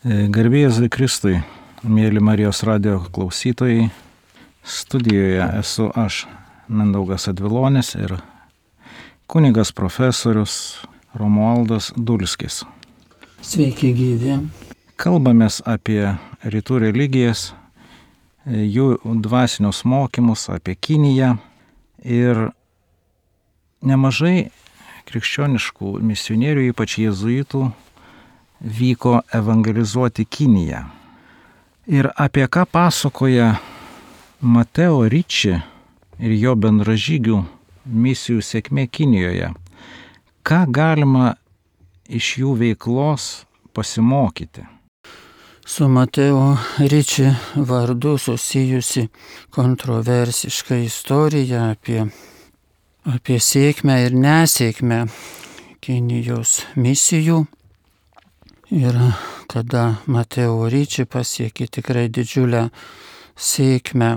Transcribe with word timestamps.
Garbėjai 0.00 0.88
Kristui, 0.88 1.42
mėly 1.84 2.22
Marijos 2.24 2.62
radio 2.64 3.02
klausytojai, 3.12 3.90
studijoje 4.64 5.48
esu 5.58 5.90
aš, 5.92 6.22
Mendaugas 6.72 7.28
Advilonis 7.28 7.90
ir 7.98 8.14
kunigas 9.28 9.74
profesorius 9.76 10.54
Romualdas 11.12 11.90
Dulskis. 11.98 12.62
Sveiki 13.44 13.90
gyvi. 13.92 14.38
Kalbamės 14.96 15.60
apie 15.68 16.14
rytų 16.48 16.80
religijas, 16.86 17.50
jų 18.48 19.02
dvasinius 19.04 19.82
mokymus, 19.84 20.46
apie 20.48 20.78
Kiniją 20.80 21.34
ir 22.00 22.46
nemažai 23.84 24.48
krikščioniškų 25.12 25.98
misionierių, 26.00 26.70
ypač 26.72 26.96
jėzuitų, 27.04 27.66
vyko 28.60 29.20
evangelizuoti 29.32 30.24
Kiniją. 30.24 30.84
Ir 31.86 32.10
apie 32.16 32.46
ką 32.46 32.66
pasakoja 32.66 33.56
Mateo 34.40 35.08
Ryči 35.08 35.54
ir 36.20 36.32
jo 36.38 36.54
bendražygių 36.56 37.38
misijų 37.84 38.42
sėkmė 38.44 38.86
Kinijoje. 38.86 39.50
Ką 40.44 40.60
galima 40.68 41.34
iš 42.08 42.36
jų 42.40 42.54
veiklos 42.60 43.46
pasimokyti? 43.74 44.66
Su 45.66 45.88
Mateo 45.88 46.56
Ryči 46.78 47.28
vardu 47.56 48.16
susijusi 48.18 49.08
kontroversiška 49.50 50.80
istorija 50.84 51.70
apie, 51.74 52.06
apie 53.04 53.38
sėkmę 53.38 54.00
ir 54.06 54.16
nesėkmę 54.16 55.04
Kinijos 55.80 56.60
misijų 56.76 57.44
Ir 58.70 58.94
kada 59.50 59.96
Mateo 60.06 60.68
Ryčiai 60.70 61.08
pasiekė 61.10 61.66
tikrai 61.74 62.04
didžiulę 62.06 62.68
sėkmę, 63.34 64.10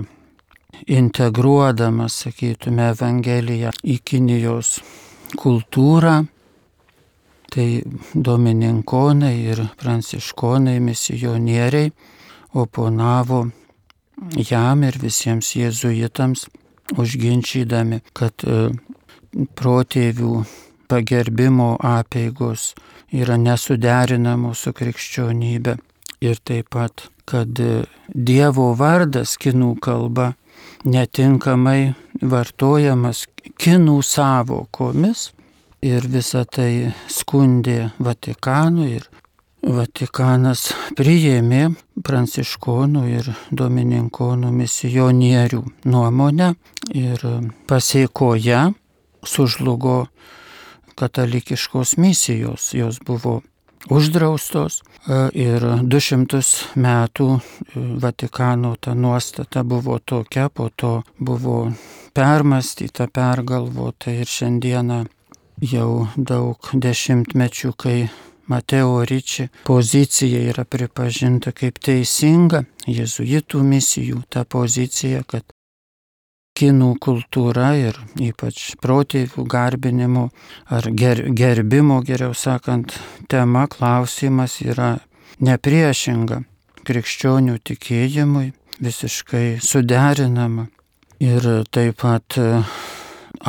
integruodamas, 0.94 2.20
sakytume, 2.22 2.86
Evangeliją 2.92 3.72
į 3.82 3.96
Kinijos 4.06 4.76
kultūrą, 5.42 6.20
tai 7.50 7.66
domininkonai 8.14 9.34
ir 9.42 9.64
pranciškonai 9.82 10.78
misionieriai 10.86 11.90
oponavo 12.54 13.42
jam 14.38 14.86
ir 14.86 15.00
visiems 15.02 15.50
jėzuitams, 15.58 16.46
užginčydami, 16.94 18.04
kad 18.14 18.46
e, 18.46 18.68
protėvių 19.58 20.44
pagerbimo 20.94 21.74
apėgos 21.82 22.70
yra 23.10 23.36
nesuderinamos 23.40 24.62
su 24.64 24.72
krikščionybė. 24.78 25.74
Ir 26.24 26.38
taip 26.46 26.70
pat, 26.72 27.08
kad 27.28 27.58
Dievo 28.14 28.70
vardas 28.78 29.34
kinų 29.40 29.74
kalba 29.82 30.32
netinkamai 30.86 31.94
vartojamas 32.22 33.24
kinų 33.60 33.98
savokomis 34.06 35.26
ir 35.84 36.06
visą 36.14 36.44
tai 36.46 36.70
skundė 37.10 37.90
Vatikanui 37.98 38.88
ir 39.00 39.10
Vatikanas 39.64 40.68
priėmė 40.96 41.70
pranciškonų 42.04 43.04
ir 43.08 43.30
domininkonų 43.48 44.50
misionierių 44.52 45.62
nuomonę 45.88 46.50
ir 46.92 47.24
pasiekoje 47.70 48.60
sužlugo 49.24 49.96
katalikiškos 50.96 51.96
misijos. 51.96 52.72
Jos 52.74 53.00
buvo 53.06 53.40
uždraustos 53.90 54.80
e, 54.80 55.18
ir 55.36 55.64
200 55.82 56.40
metų 56.80 57.28
e, 57.36 57.40
Vatikano 58.02 58.74
ta 58.80 58.94
nuostata 58.94 59.64
buvo 59.64 59.98
tokia, 59.98 60.48
po 60.48 60.70
to 60.76 61.02
buvo 61.18 61.72
permastyta, 62.14 63.08
pergalvota 63.12 64.14
ir 64.14 64.30
šiandieną 64.30 65.04
jau 65.62 66.06
daug 66.16 66.70
dešimtmečių, 66.72 67.72
kai 67.76 67.98
Mateo 68.46 69.04
Ryči 69.08 69.48
pozicija 69.64 70.40
yra 70.50 70.64
pripažinta 70.68 71.54
kaip 71.56 71.78
teisinga, 71.80 72.64
jezuitų 72.86 73.62
misijų 73.64 74.20
ta 74.28 74.44
pozicija, 74.44 75.22
kad 75.24 75.53
kinų 76.54 76.92
kultūra 77.02 77.72
ir 77.74 77.96
ypač 78.22 78.74
protėvių 78.82 79.42
garbinimo 79.50 80.28
ar 80.70 80.86
ger, 80.94 81.24
gerbimo, 81.34 81.98
geriau 82.06 82.34
sakant, 82.34 82.94
tema, 83.28 83.66
klausimas 83.66 84.60
yra 84.62 84.98
nepriešinga 85.42 86.44
krikščionių 86.86 87.58
tikėjimui, 87.64 88.52
visiškai 88.84 89.58
suderinama. 89.64 90.68
Ir 91.24 91.46
taip 91.74 92.02
pat 92.02 92.36
e, 92.38 92.60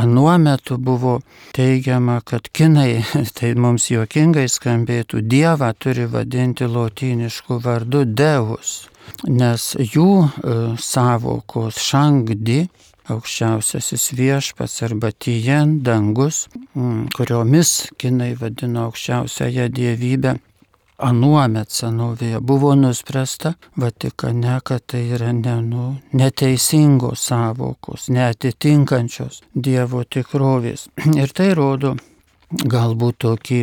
anuo 0.01 0.33
metu 0.41 0.77
buvo 0.81 1.19
teigiama, 1.53 2.21
kad 2.25 2.49
kinai, 2.55 3.03
tai 3.37 3.53
mums 3.59 3.89
juokingai 3.91 4.47
skambėtų, 4.49 5.21
Dievą 5.29 5.73
turi 5.77 6.07
vadinti 6.09 6.65
lotynišku 6.69 7.59
vardu 7.61 8.05
Deus, 8.05 8.87
nes 9.29 9.73
jų 9.77 10.09
e, 10.25 10.57
savokos 10.81 11.81
šangdi 11.85 12.63
aukščiausiasis 13.11 14.09
viešpats 14.17 14.81
arba 14.87 15.11
Tijen 15.11 15.79
dangus, 15.85 16.47
mm, 16.73 17.07
kuriomis 17.15 17.91
kinai 18.01 18.33
vadino 18.39 18.89
aukščiausiąją 18.89 19.69
dievybę. 19.69 20.35
Anuomet 20.97 21.73
senovėje 21.75 22.39
buvo 22.39 22.71
nuspręsta 22.79 23.53
Vatikane, 23.75 24.59
kad 24.63 24.85
tai 24.87 25.01
yra 25.17 25.33
ne, 25.35 25.55
nu, 25.61 25.85
neteisingos 26.15 27.25
savokos, 27.27 28.07
neatitinkančios 28.15 29.41
Dievo 29.53 30.05
tikrovės. 30.07 30.87
Ir 31.21 31.35
tai 31.35 31.51
rodo 31.53 31.97
galbūt 32.63 33.19
tokį 33.25 33.61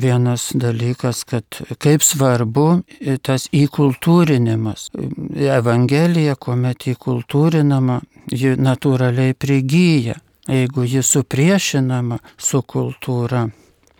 vienas 0.00 0.50
dalykas, 0.54 1.24
kad 1.24 1.62
kaip 1.80 2.04
svarbu 2.04 2.82
tas 3.24 3.48
įkultūrinimas. 3.54 4.90
Evangelija, 5.34 6.36
kuomet 6.36 6.88
įkultūrinama, 6.92 8.00
ji 8.32 8.54
natūraliai 8.60 9.34
prigyja. 9.34 10.18
Jeigu 10.48 10.84
ji 10.84 11.00
supriešinama 11.02 12.18
su 12.36 12.60
kultūra, 12.68 13.46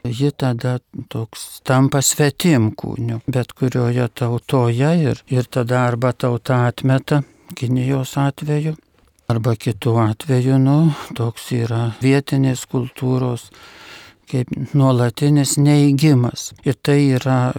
ji 0.04 0.30
tada 0.36 0.78
toks 1.08 1.62
tampa 1.64 2.02
svetim 2.04 2.68
kūniu, 2.76 3.22
bet 3.26 3.54
kurioje 3.56 4.08
tautoje 4.12 4.90
ir, 5.00 5.22
ir 5.32 5.48
tada 5.48 5.86
arba 5.88 6.12
tauta 6.12 6.66
atmeta, 6.68 7.22
Kinijos 7.54 8.16
atveju, 8.18 8.72
arba 9.30 9.54
kitų 9.54 9.94
atveju, 10.02 10.58
nu, 10.58 10.76
toks 11.16 11.52
yra 11.54 11.82
vietinės 12.02 12.64
kultūros 12.66 13.50
kaip 14.30 14.50
nuolatinis 14.74 15.56
neįgymas. 15.60 16.50
Ir 16.66 16.76
tai 16.82 16.98
yra 17.18 17.52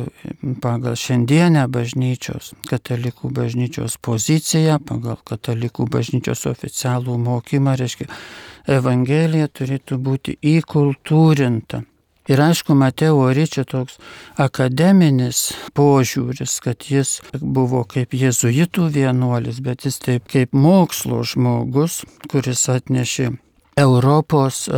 pagal 0.63 0.97
šiandienę 0.99 1.65
bažnyčios, 1.71 2.53
katalikų 2.69 3.31
bažnyčios 3.35 3.97
poziciją, 4.01 4.79
pagal 4.85 5.19
katalikų 5.27 5.87
bažnyčios 5.91 6.45
oficialų 6.51 7.17
mokymą, 7.25 7.75
reiškia, 7.79 8.09
Evangelija 8.65 9.45
turėtų 9.53 9.99
būti 10.01 10.39
įkultūrinta. 10.41 11.83
Ir 12.25 12.41
aišku, 12.41 12.73
Mateo 12.73 13.27
Ryčia 13.29 13.61
toks 13.69 13.99
akademinis 14.41 15.51
požiūris, 15.77 16.57
kad 16.65 16.87
jis 16.89 17.19
buvo 17.37 17.83
kaip 17.85 18.15
jėzuitų 18.17 18.87
vienuolis, 18.95 19.59
bet 19.61 19.85
jis 19.85 20.01
taip 20.01 20.25
kaip 20.33 20.57
mokslo 20.57 21.21
žmogus, 21.21 22.01
kuris 22.31 22.65
atnešė 22.73 23.35
Europos 23.77 24.67
e, 24.67 24.71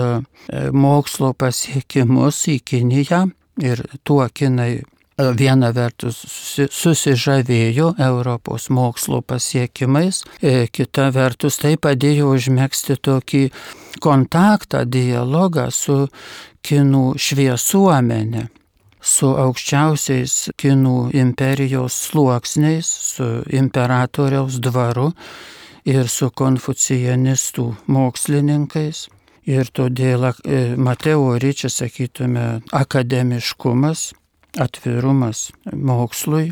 e, 0.50 0.70
mokslo 0.74 1.34
pasiekimus 1.38 2.40
į 2.50 2.58
Kiniją 2.66 3.28
ir 3.62 3.84
tuo 4.02 4.26
kinai 4.34 4.72
e, 4.80 4.84
viena 5.38 5.70
vertus 5.76 6.24
susižavėjo 6.74 7.92
Europos 8.02 8.70
mokslo 8.74 9.22
pasiekimais, 9.22 10.24
kita 10.74 11.12
vertus 11.14 11.60
tai 11.62 11.76
padėjo 11.78 12.32
užmėgsti 12.34 12.98
tokį 13.06 13.44
kontaktą, 14.02 14.82
dialogą 14.86 15.70
su 15.72 16.08
kinų 16.66 17.06
šviesuomenė 17.22 18.48
su 19.08 19.30
aukščiausiais 19.30 20.34
kinų 20.60 20.96
imperijos 21.16 21.96
sluoksniais, 22.10 22.90
su 23.14 23.28
imperatoriaus 23.62 24.58
dvaru 24.64 25.12
ir 25.88 26.10
su 26.12 26.30
konfucijanistų 26.30 27.68
mokslininkais. 27.88 29.08
Ir 29.48 29.70
todėl 29.72 30.28
e, 30.28 30.76
Mateo 30.76 31.38
Ryčia, 31.40 31.70
sakytume, 31.72 32.60
akademiškumas, 32.76 34.10
atvirumas 34.60 35.48
mokslui, 35.72 36.52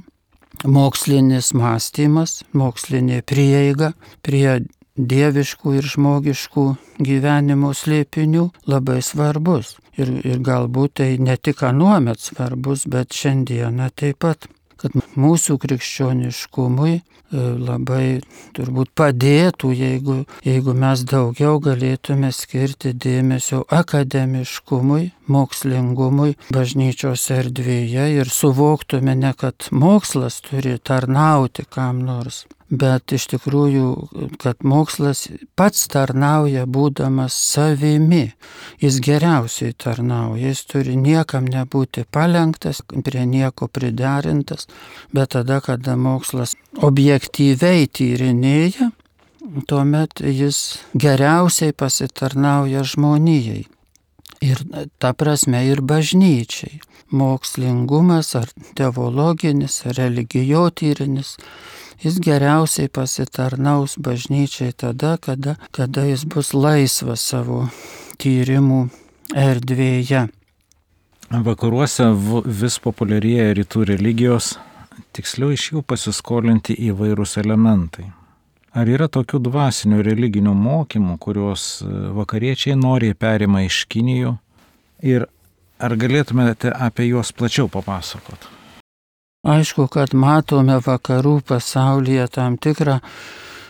mokslinis 0.64 1.52
mąstymas, 1.58 2.46
mokslinė 2.56 3.20
prieiga 3.28 3.92
prie 4.24 4.62
dieviškų 4.96 5.76
ir 5.76 5.90
žmogiškų 5.92 6.66
gyvenimo 7.04 7.74
slėpinių 7.76 8.48
labai 8.72 9.02
svarbus. 9.04 9.76
Ir, 10.00 10.12
ir 10.24 10.40
galbūt 10.44 10.98
tai 11.02 11.10
ne 11.20 11.36
tik 11.36 11.64
anuomet 11.68 12.24
svarbus, 12.24 12.88
bet 12.88 13.16
šiandieną 13.16 13.92
taip 13.96 14.24
pat 14.24 14.48
kad 14.81 14.95
mūsų 15.19 15.57
krikščioniškumui 15.63 16.94
e, 16.95 17.01
labai 17.39 18.22
turbūt 18.57 18.92
padėtų, 18.98 19.72
jeigu, 19.75 20.18
jeigu 20.45 20.75
mes 20.77 21.04
daugiau 21.07 21.60
galėtume 21.63 22.31
skirti 22.36 22.94
dėmesio 22.94 23.63
akademiškumui, 23.69 25.12
mokslingumui 25.31 26.36
bažnyčios 26.56 27.30
erdvėje 27.36 28.10
ir 28.19 28.31
suvoktume 28.31 29.16
ne, 29.19 29.33
kad 29.38 29.69
mokslas 29.72 30.42
turi 30.45 30.77
tarnauti 30.77 31.66
kam 31.69 32.04
nors, 32.06 32.45
bet 32.70 33.14
iš 33.14 33.28
tikrųjų, 33.36 33.90
kad 34.42 34.64
mokslas 34.66 35.28
pats 35.58 35.86
tarnauja 35.92 36.66
būdamas 36.66 37.36
savimi. 37.38 38.34
Jis 38.82 38.98
geriausiai 39.06 39.76
tarnauja, 39.78 40.50
jis 40.50 40.64
turi 40.72 40.96
niekam 40.98 41.46
nebūti 41.50 42.06
palengtas, 42.10 42.82
prie 43.06 43.26
nieko 43.30 43.68
priderintas, 43.68 44.68
bet 45.14 45.36
tada, 45.38 45.62
kada 45.62 45.96
mokslas 45.96 46.56
objektyviai 46.82 47.86
tyrinėja, 47.88 48.90
tuomet 49.70 50.26
jis 50.26 50.82
geriausiai 50.98 51.74
pasitarnauja 51.78 52.84
žmonijai. 52.84 53.64
Ir 54.44 54.60
ta 55.00 55.14
prasme 55.14 55.62
ir 55.70 55.82
bažnyčiai. 55.82 56.82
Mokslingumas 57.16 58.34
ar 58.36 58.50
teologinis, 58.76 59.78
ar 59.86 59.96
religijotyrinis 60.00 61.36
jis 62.04 62.20
geriausiai 62.20 62.90
pasitarnaus 62.90 63.98
bažnyčiai 63.98 64.74
tada, 64.74 65.18
kada, 65.18 65.56
kada 65.72 66.06
jis 66.10 66.26
bus 66.26 66.54
laisvas 66.54 67.24
savo 67.24 67.66
tyrimų 68.22 68.88
erdvėje. 69.36 70.28
Vakaruose 71.46 72.12
vis 72.46 72.78
populiarėja 72.80 73.56
rytų 73.58 73.88
religijos, 73.90 74.54
tiksliau 75.16 75.56
iš 75.56 75.72
jų 75.72 75.82
pasiskolinti 75.88 76.76
įvairūs 76.92 77.40
elementai. 77.42 78.12
Ar 78.76 78.90
yra 78.92 79.08
tokių 79.08 79.40
dvasinių 79.48 80.02
religinių 80.04 80.52
mokymų, 80.60 81.16
kuriuos 81.24 81.80
vakariečiai 82.18 82.76
noriai 82.76 83.16
perima 83.16 83.64
iš 83.64 83.86
Kinijų 83.88 84.36
ir 85.08 85.26
ar 85.80 85.96
galėtumėte 85.96 86.74
apie 86.76 87.08
juos 87.08 87.32
plačiau 87.32 87.72
papasakoti? 87.72 88.65
Aišku, 89.46 89.86
kad 89.94 90.16
matome 90.18 90.80
vakarų 90.82 91.40
pasaulyje 91.46 92.28
tam 92.34 92.58
tikrą 92.58 93.00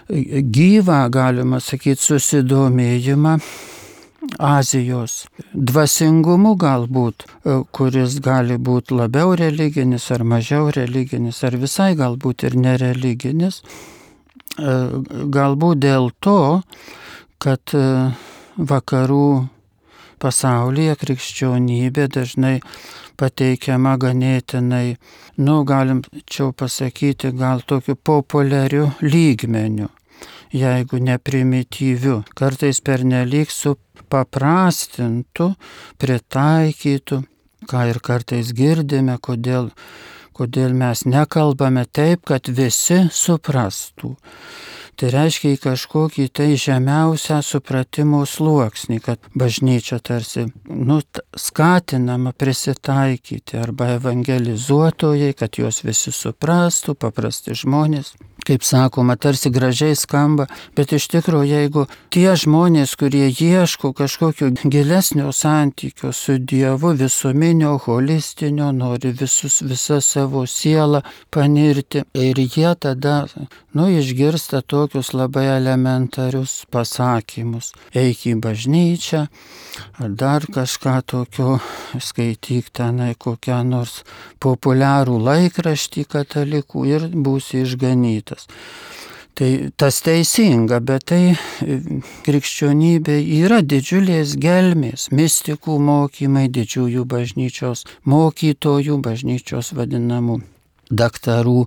gyvą, 0.08 1.00
galima 1.12 1.60
sakyti, 1.60 2.00
susidomėjimą 2.00 3.40
Azijos 4.42 5.26
dvasingumu 5.54 6.56
galbūt, 6.58 7.26
kuris 7.76 8.16
gali 8.26 8.58
būti 8.58 8.96
labiau 8.98 9.36
religinis 9.38 10.08
ar 10.16 10.24
mažiau 10.26 10.72
religinis, 10.74 11.44
ar 11.46 11.58
visai 11.62 11.92
galbūt 12.00 12.48
ir 12.48 12.56
nereliginis. 12.58 13.62
Galbūt 14.58 15.84
dėl 15.84 16.10
to, 16.24 16.40
kad 17.38 17.76
vakarų 18.56 19.28
pasaulyje 20.24 20.96
krikščionybė 21.04 22.08
dažnai 22.16 22.60
pateikiama 23.18 23.96
ganėtinai, 24.02 24.98
nu, 25.38 25.64
galim 25.68 26.02
čia 26.30 26.52
pasakyti, 26.52 27.32
gal 27.36 27.62
tokiu 27.68 27.96
populiariu 27.96 28.90
lygmeniu, 29.02 29.90
jeigu 30.54 31.00
ne 31.04 31.18
primityviu, 31.18 32.22
kartais 32.38 32.82
pernelyg 32.86 33.52
supaprastintų, 33.52 35.54
pritaikytų, 36.02 37.24
ką 37.70 37.88
ir 37.92 38.02
kartais 38.06 38.54
girdime, 38.56 39.18
kodėl, 39.18 39.72
kodėl 40.36 40.78
mes 40.78 41.06
nekalbame 41.10 41.86
taip, 41.92 42.26
kad 42.30 42.48
visi 42.48 43.06
suprastų. 43.12 44.16
Tai 44.96 45.10
reiškia 45.12 45.56
į 45.56 45.60
kažkokį 45.60 46.26
tai 46.32 46.48
žemiausią 46.60 47.42
supratimo 47.44 48.22
sluoksnį, 48.30 49.00
kad 49.04 49.26
bažnyčia 49.36 50.00
tarsi 50.00 50.46
nu, 50.72 51.02
skatinama 51.36 52.32
prisitaikyti 52.32 53.60
arba 53.60 53.90
evangelizuotojai, 53.98 55.34
kad 55.36 55.60
juos 55.60 55.82
visi 55.84 56.16
suprastų, 56.16 56.96
paprasti 56.96 57.58
žmonės 57.60 58.14
kaip 58.46 58.64
sakoma, 58.64 59.16
tarsi 59.18 59.50
gražiai 59.50 59.96
skamba, 59.98 60.46
bet 60.78 60.94
iš 60.96 61.08
tikrųjų, 61.14 61.46
jeigu 61.50 61.86
tie 62.14 62.28
žmonės, 62.38 62.94
kurie 63.00 63.28
ieško 63.32 63.92
kažkokio 63.98 64.52
gilesnio 64.72 65.32
santykio 65.34 66.12
su 66.14 66.38
Dievu, 66.38 66.94
visuminio, 67.00 67.76
holistinio, 67.86 68.70
nori 68.76 69.12
visus, 69.18 69.62
visą 69.66 70.00
savo 70.02 70.46
sielą 70.50 71.02
panirti 71.34 72.04
ir 72.14 72.42
jie 72.44 72.74
tada, 72.80 73.16
nu, 73.74 73.88
išgirsta 73.90 74.62
tokius 74.62 75.14
labai 75.18 75.48
elementarius 75.56 76.64
pasakymus. 76.72 77.74
Eik 77.96 78.28
į 78.30 78.36
bažnyčią, 78.46 79.26
ar 80.04 80.16
dar 80.22 80.46
kažką 80.46 81.00
tokio, 81.10 81.58
skaityk 81.98 82.70
tenai 82.76 83.14
kokią 83.18 83.64
nors 83.66 84.04
populiarų 84.44 85.18
laikraštį 85.30 86.06
katalikų 86.12 86.86
ir 86.94 87.10
būsi 87.10 87.64
išganytas 87.66 88.35
šventas. 88.36 88.48
Tai 89.36 89.70
tas 89.76 90.00
teisinga, 90.00 90.80
bet 90.80 91.10
tai 91.12 91.36
e, 91.36 91.80
krikščionybė 92.24 93.18
yra 93.44 93.60
didžiulės 93.62 94.38
gelmės, 94.40 95.10
mistikų 95.12 95.76
mokymai, 95.76 96.48
didžiųjų 96.48 97.04
bažnyčios 97.04 97.84
mokytojų, 98.06 98.98
bažnyčios 99.04 99.74
vadinamų 99.76 100.40
daktarų 100.88 101.66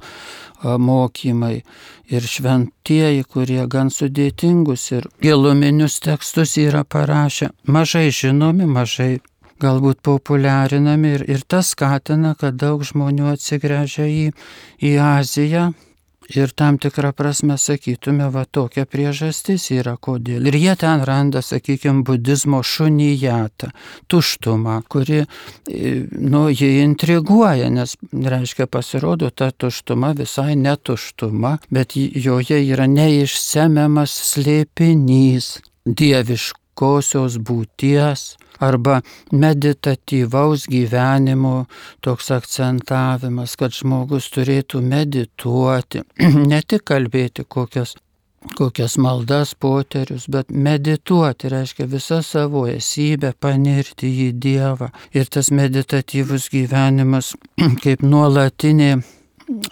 mokymai 0.62 1.64
ir 2.08 2.22
šventieji, 2.22 3.24
kurie 3.28 3.66
gan 3.68 3.90
sudėtingus 3.90 4.92
ir 4.92 5.08
giluminius 5.20 5.98
tekstus 6.00 6.56
yra 6.56 6.84
parašę, 6.84 7.50
mažai 7.66 8.08
žinomi, 8.08 8.64
mažai 8.64 9.18
galbūt 9.60 10.00
populiarinami 10.06 11.12
ir, 11.18 11.26
ir 11.28 11.44
tas 11.44 11.74
skatina, 11.74 12.32
kad 12.38 12.56
daug 12.56 12.80
žmonių 12.86 13.34
atsigręžia 13.34 14.06
į, 14.06 14.24
į 14.80 14.94
Aziją, 15.02 15.72
Ir 16.36 16.50
tam 16.52 16.76
tikrą 16.78 17.12
prasme 17.16 17.56
sakytume, 17.58 18.26
va 18.32 18.44
tokia 18.44 18.84
priežastis 18.84 19.70
yra 19.72 19.94
kodėl. 19.96 20.50
Ir 20.50 20.58
jie 20.60 20.74
ten 20.76 21.00
randa, 21.08 21.40
sakykime, 21.40 22.02
budizmo 22.04 22.60
šunijatą, 22.60 23.70
tuštumą, 24.12 24.82
kuri, 24.92 25.22
e, 25.22 25.94
nu, 26.12 26.48
jie 26.52 26.82
intriguoja, 26.82 27.70
nes, 27.72 27.96
reiškia, 28.12 28.68
pasirodo, 28.68 29.30
ta 29.30 29.50
tuštuma 29.50 30.12
visai 30.18 30.52
netuštuma, 30.56 31.56
bet 31.72 31.96
joje 31.96 32.60
yra 32.60 32.84
neišsemiamas 32.92 34.12
slėpinys 34.34 35.56
dieviškosios 36.78 37.38
būties 37.38 38.36
arba 38.60 39.02
meditatyvaus 39.32 40.66
gyvenimo 40.68 41.66
toks 42.00 42.30
akcentavimas, 42.30 43.56
kad 43.56 43.72
žmogus 43.72 44.30
turėtų 44.30 44.80
medituoti, 44.82 46.02
ne 46.50 46.62
tik 46.62 46.84
kalbėti 46.84 47.44
kokias 47.48 47.96
kokias 48.56 48.96
maldas, 48.96 49.54
poterius, 49.54 50.28
bet 50.28 50.50
medituoti 50.50 51.48
reiškia 51.50 51.86
visą 51.86 52.22
savo 52.22 52.66
esybę, 52.70 53.32
panirti 53.40 54.06
į 54.06 54.32
Dievą. 54.38 54.92
Ir 55.12 55.26
tas 55.26 55.50
meditatyvus 55.50 56.48
gyvenimas 56.48 57.34
kaip 57.82 58.02
nuolatinė 58.02 59.02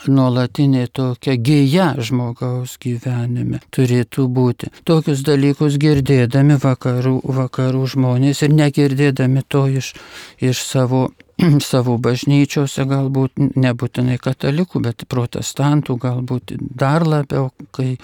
nuolatinė 0.09 0.87
tokia 0.93 1.37
gėja 1.37 1.89
žmogaus 1.99 2.77
gyvenime 2.83 3.61
turėtų 3.75 4.27
būti. 4.33 4.71
Tokius 4.89 5.23
dalykus 5.27 5.77
girdėdami 5.81 6.59
vakarų, 6.63 7.21
vakarų 7.25 7.85
žmonės 7.97 8.43
ir 8.47 8.57
negirdėdami 8.57 9.45
to 9.49 9.67
iš, 9.83 9.93
iš 10.41 10.63
savo 10.65 11.09
savo 11.71 11.97
bažnyčiose, 12.01 12.87
galbūt 12.89 13.37
nebūtinai 13.57 14.17
katalikų, 14.23 14.81
bet 14.87 15.05
protestantų, 15.09 15.99
galbūt 16.01 16.57
dar 16.57 17.05
labiau, 17.07 17.51
kai 17.77 17.97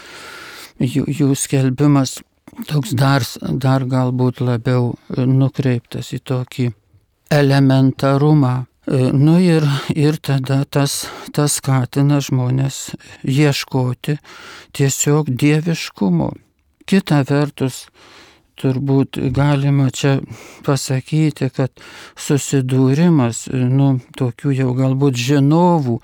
jų, 0.79 1.07
jų 1.09 1.33
skelbimas 1.38 2.19
toks 2.69 2.93
dar, 2.99 3.25
dar 3.41 3.87
galbūt 3.88 4.43
labiau 4.45 4.93
nukreiptas 5.17 6.12
į 6.12 6.21
tokį 6.29 6.69
elementarumą 7.33 8.57
nu 8.87 9.39
ir, 9.41 9.62
ir 9.95 10.17
tada 10.19 10.65
tas, 10.65 11.07
tas 11.33 11.59
skatina 11.61 12.19
žmonės 12.21 12.97
ieškoti 13.23 14.19
tiesiog 14.75 15.31
dieviškumo. 15.31 16.33
Kita 16.87 17.21
vertus, 17.29 17.87
turbūt 18.59 19.19
galima 19.35 19.89
čia 19.95 20.17
pasakyti, 20.67 21.49
kad 21.55 21.71
susidūrimas, 22.19 23.47
nu, 23.55 23.95
tokių 24.19 24.55
jau 24.59 24.73
galbūt 24.79 25.19
žinovų 25.19 25.99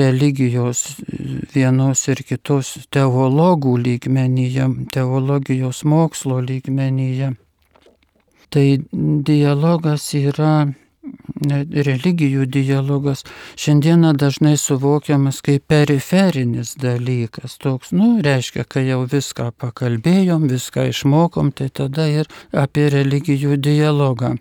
religijos 0.00 0.86
vienos 1.54 2.06
ir 2.08 2.24
kitos 2.26 2.74
teologų 2.92 3.76
lygmenyje, 3.84 4.70
teologijos 4.92 5.84
mokslo 5.84 6.40
lygmenyje, 6.40 7.34
tai 8.48 8.66
dialogas 9.28 10.10
yra 10.16 10.72
religijų 11.88 12.46
dialogas 12.46 13.24
šiandieną 13.56 14.14
dažnai 14.16 14.56
suvokiamas 14.60 15.42
kaip 15.44 15.66
periferinis 15.68 16.74
dalykas. 16.80 17.58
Toks, 17.62 17.92
nu, 17.92 18.16
reiškia, 18.24 18.64
kai 18.68 18.86
jau 18.88 19.04
viską 19.10 19.52
pakalbėjom, 19.60 20.48
viską 20.50 20.88
išmokom, 20.92 21.52
tai 21.52 21.68
tada 21.68 22.08
ir 22.08 22.30
apie 22.52 22.88
religijų 22.92 23.56
dialogą 23.60 24.36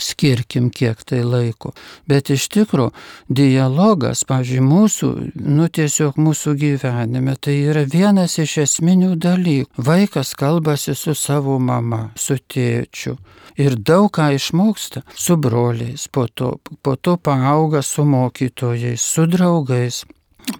skirkim 0.00 0.70
kiek 0.70 1.02
tai 1.04 1.22
laiko. 1.24 1.72
Bet 2.08 2.30
iš 2.34 2.48
tikrųjų 2.54 2.92
dialogas, 3.28 4.24
pavyzdžiui, 4.28 4.64
mūsų, 4.64 5.10
nu 5.44 5.68
tiesiog 5.68 6.18
mūsų 6.20 6.56
gyvenime, 6.60 7.36
tai 7.40 7.56
yra 7.70 7.84
vienas 7.88 8.38
iš 8.42 8.58
esminių 8.64 9.14
dalykų. 9.20 9.84
Vaikas 9.90 10.34
kalbasi 10.38 10.96
su 10.98 11.14
savo 11.18 11.58
mama, 11.58 12.08
su 12.16 12.38
tėčiu. 12.38 13.16
Ir 13.60 13.76
daug 13.78 14.10
ką 14.14 14.32
išmoksta 14.34 15.04
su 15.14 15.36
broliais, 15.38 16.08
po 16.10 16.26
to, 16.26 16.56
po 16.82 16.96
to 16.96 17.16
paauga 17.16 17.82
su 17.82 18.04
mokytojais, 18.04 19.02
su 19.02 19.28
draugais 19.30 20.02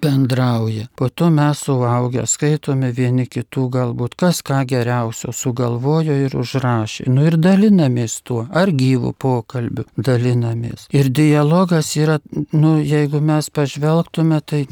bendrauja. 0.01 0.87
Po 0.95 1.09
to 1.09 1.29
mes 1.29 1.59
suaugę 1.65 2.25
skaitome 2.27 2.91
vieni 2.95 3.25
kitų 3.27 3.65
galbūt, 3.75 4.15
kas 4.19 4.41
ką 4.45 4.61
geriausio 4.69 5.33
sugalvojo 5.33 6.15
ir 6.25 6.35
užrašė. 6.37 7.07
Nu 7.11 7.25
ir 7.29 7.37
dalinamės 7.41 8.19
tuo, 8.27 8.45
ar 8.51 8.71
gyvų 8.71 9.13
pokalbių 9.19 9.87
dalinamės. 9.97 10.87
Ir 10.95 11.09
dialogas 11.09 11.95
yra, 11.97 12.19
nu 12.53 12.77
jeigu 12.81 13.21
mes 13.21 13.49
pažvelgtume, 13.49 14.41
tai 14.41 14.65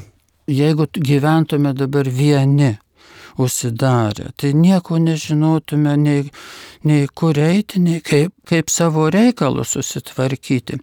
jeigu 0.48 0.88
gyventume 0.93 1.74
dabar 1.74 2.10
vieni, 2.10 2.77
užsidarę. 3.38 4.32
Tai 4.38 4.53
nieko 4.53 5.00
nežinotume 5.01 5.98
nei, 5.98 6.25
nei 6.86 7.08
kur 7.10 7.38
eiti, 7.39 7.82
nei 7.82 8.01
kaip, 8.05 8.34
kaip 8.50 8.70
savo 8.70 9.10
reikalus 9.13 9.74
susitvarkyti 9.77 10.77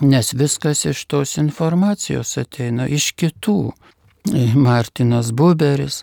nes 0.00 0.32
viskas 0.34 0.84
iš 0.84 1.04
tos 1.10 1.36
informacijos 1.38 2.36
ateina 2.38 2.86
iš 2.86 3.12
kitų. 3.18 3.60
Martinas 4.54 5.30
Buberis 5.32 6.02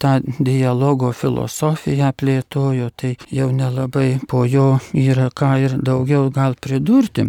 tą 0.00 0.12
dialogo 0.38 1.10
filosofiją 1.12 2.12
plėtojo, 2.16 2.88
tai 2.96 3.16
jau 3.34 3.50
nelabai 3.52 4.20
po 4.28 4.46
jo 4.48 4.78
yra 4.96 5.28
ką 5.28 5.50
ir 5.66 5.76
daugiau 5.84 6.30
gal 6.32 6.56
pridurti 6.56 7.28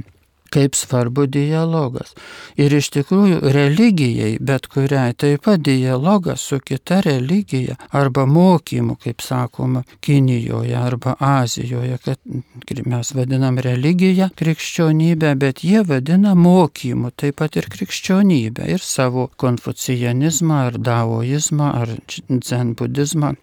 kaip 0.51 0.75
svarbu 0.75 1.25
dialogas. 1.31 2.13
Ir 2.59 2.73
iš 2.75 2.89
tikrųjų 2.95 3.39
religijai, 3.55 4.33
bet 4.43 4.67
kuriai 4.71 5.15
taip 5.15 5.45
pat 5.47 5.63
dialogas 5.63 6.43
su 6.49 6.59
kita 6.59 6.99
religija 7.05 7.77
arba 7.95 8.25
mokymu, 8.25 8.97
kaip 9.01 9.23
sakoma, 9.23 9.83
Kinijoje 10.01 10.75
arba 10.75 11.15
Azijoje, 11.19 11.97
kad 12.03 12.81
mes 12.85 13.13
vadinam 13.15 13.59
religiją 13.59 14.29
krikščionybę, 14.35 15.35
bet 15.39 15.63
jie 15.63 15.83
vadina 15.87 16.35
mokymu 16.35 17.13
taip 17.15 17.39
pat 17.41 17.55
ir 17.61 17.69
krikščionybę 17.71 18.67
ir 18.75 18.83
savo 18.83 19.29
konfucijanizmą 19.41 20.65
ar 20.67 20.81
daoizmą 20.89 21.71
ar 21.83 21.95
dzen 22.29 22.75
budizmą 22.75 23.35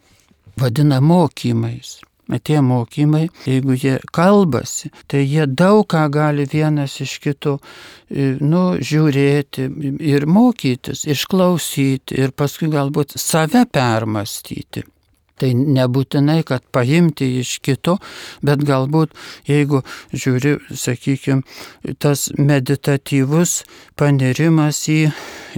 vadina 0.59 1.01
mokymais 1.01 1.99
tie 2.37 2.61
mokymai, 2.65 3.29
jeigu 3.47 3.77
jie 3.79 3.97
kalbasi, 4.13 4.93
tai 5.09 5.25
jie 5.25 5.47
daug 5.47 5.87
ką 5.89 6.05
gali 6.13 6.45
vienas 6.53 6.99
iš 7.05 7.17
kito, 7.25 7.57
e, 8.11 8.35
nu, 8.41 8.77
žiūrėti 8.91 9.69
ir 10.13 10.29
mokytis, 10.29 11.07
išklausyti 11.09 12.21
ir 12.21 12.37
paskui 12.37 12.71
galbūt 12.73 13.17
save 13.17 13.65
permastyti. 13.73 14.85
Tai 15.39 15.51
nebūtinai, 15.55 16.41
kad 16.47 16.65
paimti 16.75 17.29
iš 17.43 17.59
kito, 17.65 17.99
bet 18.45 18.65
galbūt, 18.67 19.15
jeigu 19.49 19.83
žiūri, 20.13 20.57
sakykime, 20.75 21.45
tas 22.03 22.29
meditatyvus 22.39 23.63
panirimas 23.99 24.85
į 24.91 25.01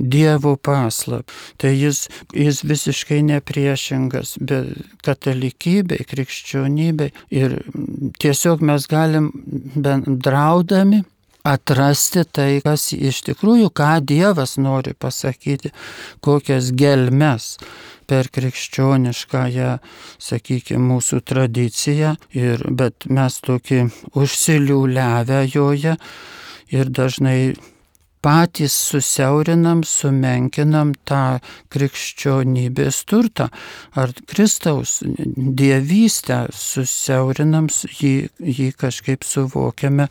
Dievo 0.00 0.54
paslap, 0.56 1.32
tai 1.60 1.74
jis, 1.74 2.06
jis 2.36 2.62
visiškai 2.64 3.20
nepriešingas, 3.26 4.36
bet 4.40 4.70
katalikybei, 5.04 6.06
krikščionybei. 6.08 7.10
Ir 7.34 7.58
tiesiog 8.22 8.62
mes 8.64 8.86
galim 8.90 9.30
bendraudami 9.74 11.02
atrasti 11.42 12.24
tai, 12.28 12.60
kas 12.64 12.90
iš 12.96 13.22
tikrųjų, 13.28 13.70
ką 13.72 13.92
Dievas 14.04 14.56
nori 14.60 14.92
pasakyti, 14.92 15.72
kokias 16.24 16.72
gelmes 16.76 17.54
per 18.10 18.30
krikščioniškąją, 18.34 19.72
sakykime, 20.18 20.84
mūsų 20.90 21.22
tradiciją, 21.30 22.14
ir, 22.34 22.66
bet 22.70 23.06
mes 23.06 23.40
tokį 23.46 23.84
užsiliūliavę 24.18 25.44
joje 25.54 25.96
ir 26.74 26.90
dažnai 26.90 27.54
patys 28.20 28.74
susiaurinam, 28.90 29.80
sumenkinam 29.86 30.92
tą 31.08 31.40
krikščionybės 31.72 33.04
turtą 33.08 33.48
ar 33.96 34.12
Kristaus 34.28 34.98
dievystę, 35.06 36.42
susiaurinam, 36.52 37.70
jį, 38.00 38.14
jį 38.38 38.70
kažkaip 38.80 39.24
suvokiame. 39.24 40.10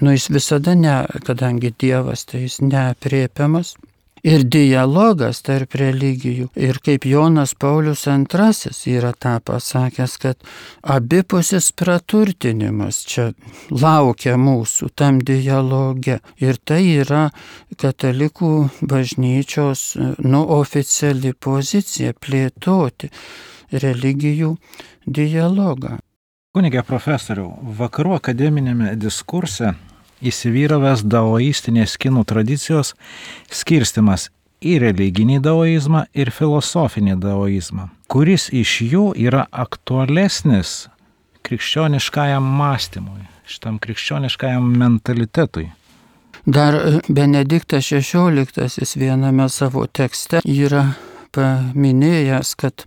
Nu 0.00 0.16
jis 0.16 0.30
visada 0.32 0.76
ne, 0.78 1.02
kadangi 1.26 1.74
Dievas 1.78 2.24
tai 2.30 2.46
jis 2.46 2.62
neapriepiamas, 2.64 3.76
ir 4.22 4.44
dialogas 4.46 5.42
tarp 5.42 5.74
religijų. 5.78 6.48
Ir 6.56 6.78
kaip 6.84 7.06
Jonas 7.06 7.54
Paulius 7.58 8.06
II 8.06 8.94
yra 8.94 9.12
tą 9.12 9.36
pasakęs, 9.44 10.16
kad 10.22 10.38
abipusis 10.82 11.72
praturtinimas 11.72 13.02
čia 13.08 13.32
laukia 13.70 14.36
mūsų 14.38 14.92
tam 14.94 15.20
dialoge. 15.20 16.20
Ir 16.38 16.58
tai 16.64 16.82
yra 17.02 17.28
katalikų 17.76 18.52
bažnyčios 18.80 19.96
nu, 20.22 20.44
oficiali 20.58 21.34
pozicija 21.34 22.14
plėtoti 22.14 23.10
religijų 23.72 24.56
dialogą. 25.06 25.98
Kunigė 26.52 26.82
profesoriau, 26.84 27.54
vakarų 27.78 28.18
akademinėme 28.18 28.92
diskurse 29.00 29.72
įsivyravęs 30.22 31.04
daoistinės 31.04 31.96
kinų 32.00 32.24
tradicijos 32.28 32.94
skirstimas 33.50 34.28
į 34.62 34.78
religinį 34.84 35.40
daoizmą 35.42 36.06
ir 36.14 36.30
filosofinį 36.34 37.18
daoizmą. 37.22 37.88
Kuris 38.12 38.48
iš 38.54 38.78
jų 38.86 39.04
yra 39.18 39.46
aktualesnis 39.50 40.86
krikščioniškajam 41.46 42.44
mąstymui, 42.60 43.26
šitam 43.48 43.78
krikščioniškajam 43.82 44.68
mentalitetui? 44.78 45.70
Dar 46.46 46.74
Benediktas 47.08 47.90
XVI 47.92 48.98
viename 48.98 49.48
savo 49.48 49.86
tekste 49.86 50.40
yra 50.42 50.88
paminėjęs, 51.34 52.54
kad 52.58 52.86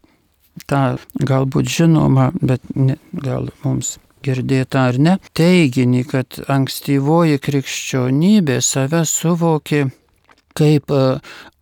tą 0.70 0.82
galbūt 1.20 1.70
žinoma, 1.72 2.32
bet 2.42 2.64
ne, 2.76 2.98
gal 3.16 3.50
mums 3.64 3.96
girdėta 4.26 4.88
ar 4.92 4.98
ne, 5.02 5.18
teiginį, 5.38 6.02
kad 6.12 6.42
ankstyvoji 6.52 7.42
krikščionybė 7.46 8.60
save 8.64 9.06
suvokė 9.10 9.86
kaip 10.56 10.92
e, 10.94 11.04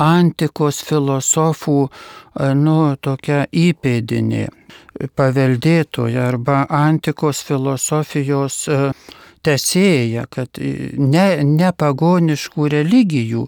antikos 0.03 0.83
filosofų, 0.85 1.79
e, 1.87 2.51
nu, 2.59 2.77
tokia 3.01 3.43
įpėdinė, 3.49 4.45
paveldėtoja 5.17 6.29
arba 6.29 6.63
antikos 6.69 7.41
filosofijos 7.47 8.59
e, 8.69 8.79
tesėja, 9.43 10.27
kad 10.31 10.59
ne, 10.61 11.25
ne 11.43 11.71
pagoniškų 11.75 12.69
religijų, 12.77 13.47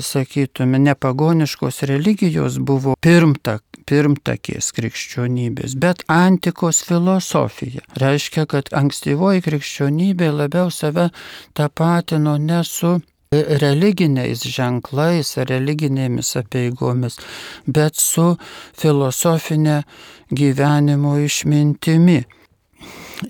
sakytume, 0.00 0.80
ne 0.80 0.94
pagoniškos 0.96 1.82
religijos 1.90 2.56
buvo 2.56 2.94
pirmtak, 3.04 3.65
pirmtakės 3.86 4.72
krikščionybės, 4.76 5.76
bet 5.78 6.02
antikos 6.10 6.82
filosofija. 6.86 7.84
Reiškia, 8.02 8.46
kad 8.50 8.70
ankstyvoji 8.76 9.44
krikščionybė 9.46 10.32
labiau 10.34 10.72
save 10.74 11.10
tapatino 11.56 12.36
ne 12.42 12.62
su 12.66 12.96
religiniais 13.32 14.44
ženklais, 14.46 15.34
religinėmis 15.50 16.32
apieigomis, 16.40 17.18
bet 17.66 17.98
su 17.98 18.36
filosofinė 18.78 19.82
gyvenimo 20.30 21.16
išmintimi. 21.22 22.22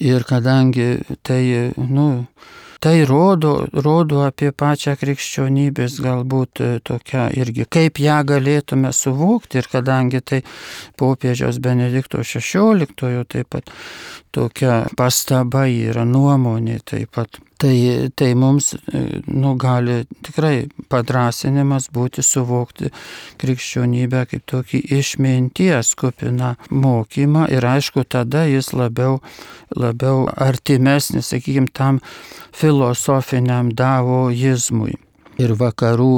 Ir 0.03 0.25
kadangi 0.27 0.97
tai, 1.23 1.73
nu, 1.79 2.27
tai 2.81 3.05
rodo, 3.09 3.67
rodo 3.73 4.23
apie 4.27 4.53
pačią 4.53 4.97
krikščionybės 5.01 5.99
galbūt 6.05 6.63
e, 6.63 6.69
tokia 6.85 7.29
irgi, 7.37 7.67
kaip 7.71 8.01
ją 8.03 8.21
galėtume 8.29 8.93
suvokti. 8.93 9.61
Ir 9.63 9.71
kadangi 9.73 10.21
tai 10.21 10.43
popiežiaus 11.01 11.61
Benedikto 11.63 12.23
XVI 12.23 12.89
taip 13.25 13.51
pat 13.51 13.73
tokia 14.35 14.85
pastaba 14.97 15.67
yra 15.71 16.05
nuomonė 16.09 16.81
taip 16.85 17.15
pat 17.17 17.41
Tai, 17.57 18.09
tai 18.15 18.35
mums 18.37 18.75
nu, 19.25 19.55
gali 19.57 20.03
tikrai 20.27 20.67
padrasinimas 20.93 21.87
būti 21.89 22.21
suvokti 22.21 22.91
krikščionybę 23.41 24.27
kaip 24.29 24.45
tokį 24.53 24.83
išminties 24.99 25.95
kupiną 25.97 26.53
mokymą 26.69 27.47
ir 27.57 27.65
aišku, 27.65 28.05
tada 28.05 28.45
jis 28.45 28.75
labiau, 28.77 29.23
labiau 29.73 30.27
artimesnis, 30.37 31.33
sakykime, 31.33 31.73
tam 31.73 32.03
filosofiniam 32.53 33.73
davoizmui. 33.73 34.99
Ir 35.41 35.57
vakarų 35.57 36.13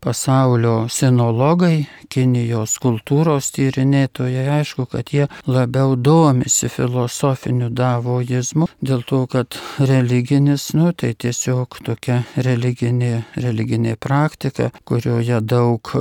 pasaulio 0.00 0.86
sinologai, 0.90 1.86
Kinijos 2.10 2.72
kultūros 2.82 3.52
tyrinėtojai, 3.54 4.46
aišku, 4.56 4.88
kad 4.90 5.12
jie 5.14 5.28
labiau 5.46 5.94
domisi 5.94 6.66
filosofiniu 6.72 7.68
davoizmu, 7.70 8.66
dėl 8.82 9.04
to, 9.06 9.20
kad 9.30 9.54
religinis, 9.78 10.72
nu, 10.74 10.90
tai 10.90 11.12
tiesiog 11.14 11.78
tokia 11.86 12.24
religinė, 12.34 13.12
religinė 13.38 13.94
praktika, 14.00 14.72
kurioje 14.88 15.38
daug 15.44 15.92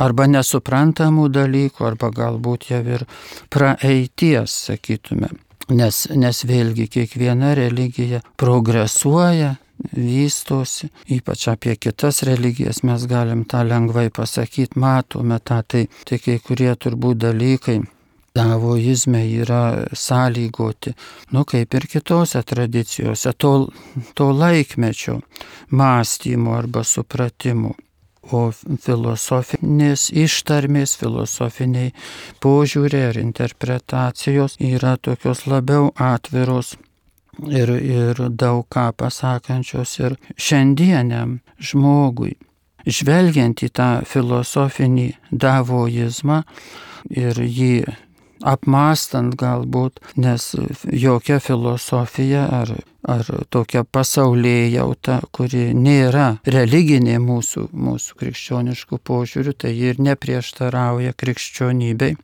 arba 0.00 0.26
nesuprantamų 0.30 1.28
dalykų, 1.34 1.84
arba 1.90 2.10
galbūt 2.14 2.70
jau 2.70 2.80
ir 2.96 3.04
praeities, 3.52 4.56
sakytume. 4.70 5.34
Nes, 5.66 6.04
nes 6.14 6.42
vėlgi 6.46 6.86
kiekviena 6.94 7.52
religija 7.58 8.20
progresuoja, 8.38 9.56
vystosi, 9.92 10.90
ypač 11.12 11.48
apie 11.52 11.76
kitas 11.76 12.22
religijas 12.26 12.82
mes 12.82 13.06
galim 13.10 13.44
tą 13.44 13.64
lengvai 13.66 14.08
pasakyti, 14.10 14.78
matome 14.80 15.38
tą, 15.40 15.60
tai, 15.62 15.86
tai 16.08 16.18
kai 16.22 16.38
kurie 16.44 16.72
turbūt 16.74 17.20
dalykai 17.26 17.80
davoizme 18.36 19.22
yra 19.42 19.62
sąlygoti, 19.92 20.92
nu 21.32 21.44
kaip 21.48 21.74
ir 21.74 21.86
kitose 21.88 22.42
tradicijose, 22.42 23.32
to, 23.32 23.52
to 24.14 24.30
laikmečio 24.32 25.20
mąstymo 25.70 26.56
arba 26.58 26.84
supratimo. 26.84 27.74
O 28.34 28.48
filosofinės 28.82 30.08
ištarmės, 30.10 30.96
filosofiniai 30.98 31.92
požiūrė 32.42 33.04
ar 33.12 33.20
interpretacijos 33.20 34.56
yra 34.58 34.96
tokios 34.98 35.44
labiau 35.46 35.92
atviros 35.94 36.72
ir, 37.44 37.68
ir 37.68 38.20
daug 38.30 38.64
ką 38.72 38.90
pasakančios 38.96 39.98
ir 40.00 40.16
šiandieniam 40.36 41.38
žmogui. 41.58 42.36
Žvelgiant 42.86 43.64
į 43.66 43.70
tą 43.74 43.90
filosofinį 44.06 45.08
davoizmą 45.32 46.42
ir 47.10 47.40
jį 47.42 47.86
apmastant 48.46 49.34
galbūt, 49.40 49.98
nes 50.20 50.52
jokia 50.92 51.40
filosofija 51.42 52.44
ar, 52.60 52.72
ar 53.02 53.26
tokia 53.50 53.82
pasaulyje 53.82 54.70
jauta, 54.76 55.18
kuri 55.32 55.72
nėra 55.74 56.36
religinė 56.46 57.18
mūsų, 57.22 57.68
mūsų 57.72 58.20
krikščioniškų 58.22 59.00
požiūrių, 59.02 59.56
tai 59.64 59.74
ir 59.88 60.02
neprieštarauja 60.02 61.16
krikščionybei 61.16 62.14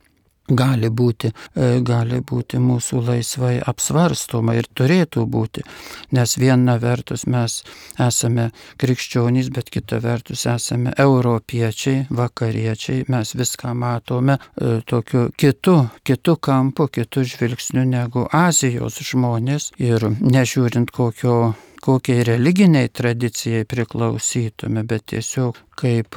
gali 0.49 0.89
būti, 0.89 1.31
e, 1.55 1.79
gali 1.85 2.19
būti 2.19 2.59
mūsų 2.59 3.01
laisvai 3.07 3.53
apsvarstoma 3.63 4.55
ir 4.57 4.67
turėtų 4.75 5.25
būti, 5.25 5.63
nes 6.11 6.37
viena 6.37 6.77
vertus 6.81 7.25
mes 7.25 7.61
esame 7.99 8.49
krikščionys, 8.77 9.49
bet 9.55 9.69
kita 9.73 10.01
vertus 10.03 10.45
esame 10.45 10.93
europiečiai, 10.97 12.07
vakariečiai, 12.09 13.05
mes 13.07 13.35
viską 13.35 13.73
matome 13.73 14.37
e, 14.37 14.81
tokiu 14.85 15.29
kitu, 15.37 15.77
kitu 16.03 16.35
kampu, 16.35 16.87
kitu 16.87 17.23
žvilgsniu 17.23 17.85
negu 17.87 18.27
Azijos 18.31 18.99
žmonės. 19.03 19.71
Ir 19.79 20.09
nežiūrint 20.19 20.91
kokio 20.91 21.53
kokiai 21.83 22.23
religiniai 22.23 22.87
tradicijai 22.87 23.65
priklausytume, 23.67 24.85
bet 24.87 25.09
tiesiog 25.11 25.57
kaip 25.75 26.15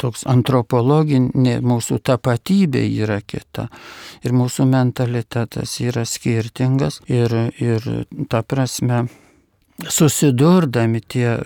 toks 0.00 0.24
antropologinė 0.28 1.58
mūsų 1.64 2.00
tapatybė 2.04 2.82
yra 3.04 3.20
kita 3.20 3.68
ir 4.24 4.34
mūsų 4.36 4.66
mentalitetas 4.70 5.78
yra 5.84 6.04
skirtingas 6.08 7.00
ir, 7.06 7.34
ir 7.60 7.88
ta 8.30 8.42
prasme 8.42 9.06
susidurdami 9.86 11.02
tie 11.04 11.38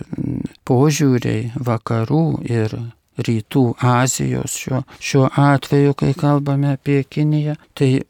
požiūriai 0.68 1.52
vakarų 1.58 2.26
ir 2.48 2.78
rytų 3.18 3.64
Azijos 3.84 4.56
šiuo, 4.56 4.80
šiuo 4.96 5.26
atveju, 5.36 5.92
kai 5.98 6.14
kalbame 6.16 6.72
apie 6.72 7.02
Kiniją, 7.04 7.58
tai 7.76 8.06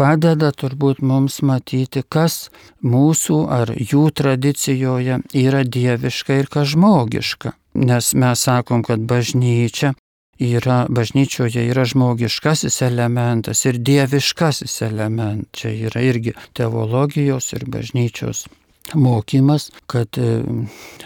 padeda 0.00 0.50
turbūt 0.56 1.02
mums 1.04 1.40
matyti, 1.44 2.02
kas 2.08 2.48
mūsų 2.80 3.40
ar 3.52 3.74
jų 3.76 4.08
tradicijoje 4.16 5.20
yra 5.44 5.64
dieviška 5.64 6.40
ir 6.40 6.48
kas 6.52 6.72
žmogiška. 6.72 7.54
Nes 7.74 8.14
mes 8.14 8.40
sakom, 8.40 8.82
kad 8.82 9.00
bažnyčia 9.00 9.92
yra, 10.40 10.86
bažnyčioje 10.88 11.66
yra 11.70 11.84
žmogiškasis 11.84 12.80
elementas 12.82 13.64
ir 13.64 13.78
dieviškasis 13.78 14.80
elementas. 14.88 15.60
Čia 15.60 15.90
yra 15.90 16.02
irgi 16.02 16.34
teologijos 16.56 17.52
ir 17.52 17.66
bažnyčios 17.70 18.46
mokymas, 18.94 19.70
kad 19.86 20.18
e, 20.18 20.42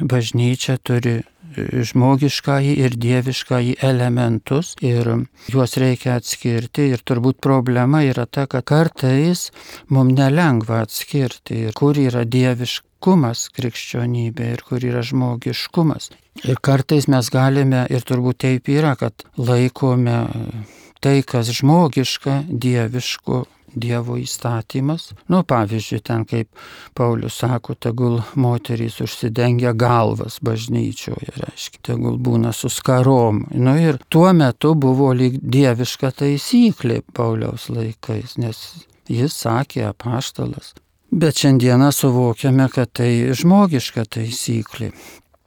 bažnyčia 0.01 0.79
turi 0.83 1.23
žmogiškąjį 1.91 2.73
ir 2.85 2.97
dieviškąjį 3.05 3.77
elementus 3.91 4.75
ir 4.85 5.11
juos 5.53 5.77
reikia 5.81 6.19
atskirti 6.21 6.91
ir 6.95 7.05
turbūt 7.05 7.41
problema 7.45 8.05
yra 8.07 8.27
ta, 8.27 8.47
kad 8.47 8.65
kartais 8.65 9.51
mums 9.89 10.19
nelengva 10.19 10.83
atskirti 10.85 11.67
ir 11.69 11.79
kur 11.79 11.99
yra 11.99 12.25
dieviška 12.25 12.93
žmogiškumas 13.05 13.51
krikščionybė 13.53 14.47
ir 14.55 14.63
kur 14.65 14.81
yra 14.81 15.03
žmogiškumas. 15.05 16.11
Ir 16.45 16.57
kartais 16.61 17.07
mes 17.07 17.29
galime, 17.31 17.87
ir 17.91 18.01
turbūt 18.01 18.39
taip 18.41 18.69
yra, 18.69 18.97
kad 18.97 19.13
laikome 19.37 20.65
tai, 21.01 21.23
kas 21.23 21.53
žmogiška, 21.53 22.45
dievišku, 22.49 23.45
Dievo 23.75 24.17
įstatymas. 24.21 25.11
Nu, 25.33 25.43
pavyzdžiui, 25.49 26.01
ten 26.05 26.25
kaip 26.29 26.49
Paulius 26.95 27.41
sako, 27.43 27.75
tegul 27.75 28.21
moterys 28.35 29.01
užsidengia 29.05 29.75
galvas 29.79 30.39
bažnyčioje, 30.45 31.35
reiškia, 31.41 31.83
tegul 31.91 32.19
būna 32.19 32.55
su 32.55 32.71
skarom. 32.73 33.45
Nu 33.55 33.77
ir 33.81 34.01
tuo 34.09 34.31
metu 34.33 34.75
buvo 34.75 35.13
lyg 35.17 35.41
dieviška 35.43 36.15
taisyklė 36.23 37.03
Pauliaus 37.15 37.69
laikais, 37.73 38.39
nes 38.39 38.65
jis 39.11 39.37
sakė 39.45 39.89
apaštalas, 39.91 40.75
Bet 41.15 41.39
šiandieną 41.39 41.93
suvokiame, 41.93 42.65
kad 42.75 42.91
tai 42.91 43.11
žmogiška 43.39 44.03
taisyklė. 44.17 44.89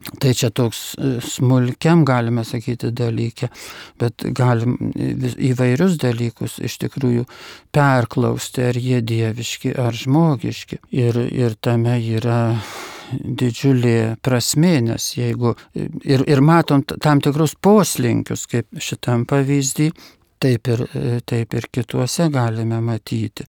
Tai 0.08 0.32
čia 0.40 0.50
toks 0.56 0.82
e, 0.96 1.10
smulkiam, 1.24 2.06
galime 2.08 2.46
sakyti, 2.48 2.94
dalykė, 2.96 3.50
bet 4.00 4.24
galim 4.36 4.78
įvairius 4.96 5.98
dalykus 6.00 6.58
iš 6.64 6.78
tikrųjų 6.86 7.26
perklausti, 7.76 8.64
ar 8.70 8.80
jie 8.80 9.02
dieviški, 9.04 9.74
ar 9.76 9.98
žmogiški. 9.98 10.80
Ir, 10.96 11.20
ir 11.28 11.58
tame 11.60 11.98
yra 12.00 12.40
didžiulė 13.12 14.16
prasmė, 14.24 14.78
nes 14.88 15.10
jeigu 15.18 15.56
ir, 15.76 16.24
ir 16.24 16.44
matom 16.44 16.86
tam 16.88 17.24
tikrus 17.24 17.56
poslinkius, 17.60 18.48
kaip 18.52 18.80
šitam 18.84 19.28
pavyzdį, 19.28 19.92
taip 20.44 20.72
ir, 20.72 20.88
taip 21.28 21.60
ir 21.60 21.70
kituose 21.74 22.32
galime 22.32 22.80
matyti 22.84 23.48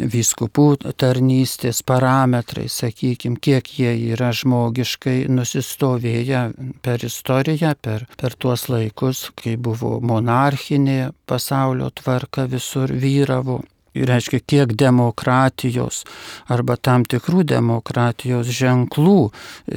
vyskupų 0.00 0.66
tarnystės 0.98 1.82
parametrai, 1.86 2.66
sakykime, 2.70 3.38
kiek 3.42 3.70
jie 3.78 3.94
yra 4.12 4.30
žmogiškai 4.36 5.26
nusistovėję 5.32 6.42
per 6.82 7.04
istoriją, 7.04 7.74
per, 7.82 8.06
per 8.20 8.36
tuos 8.38 8.68
laikus, 8.72 9.28
kai 9.38 9.56
buvo 9.56 9.98
monarchinė 10.00 11.10
pasaulio 11.28 11.90
tvarka 11.90 12.46
visur 12.50 12.92
vyravo 12.92 13.62
reiškia, 13.94 14.40
kiek 14.40 14.72
demokratijos 14.78 16.04
arba 16.50 16.76
tam 16.76 17.04
tikrų 17.08 17.44
demokratijos 17.48 18.50
ženklų 18.54 19.30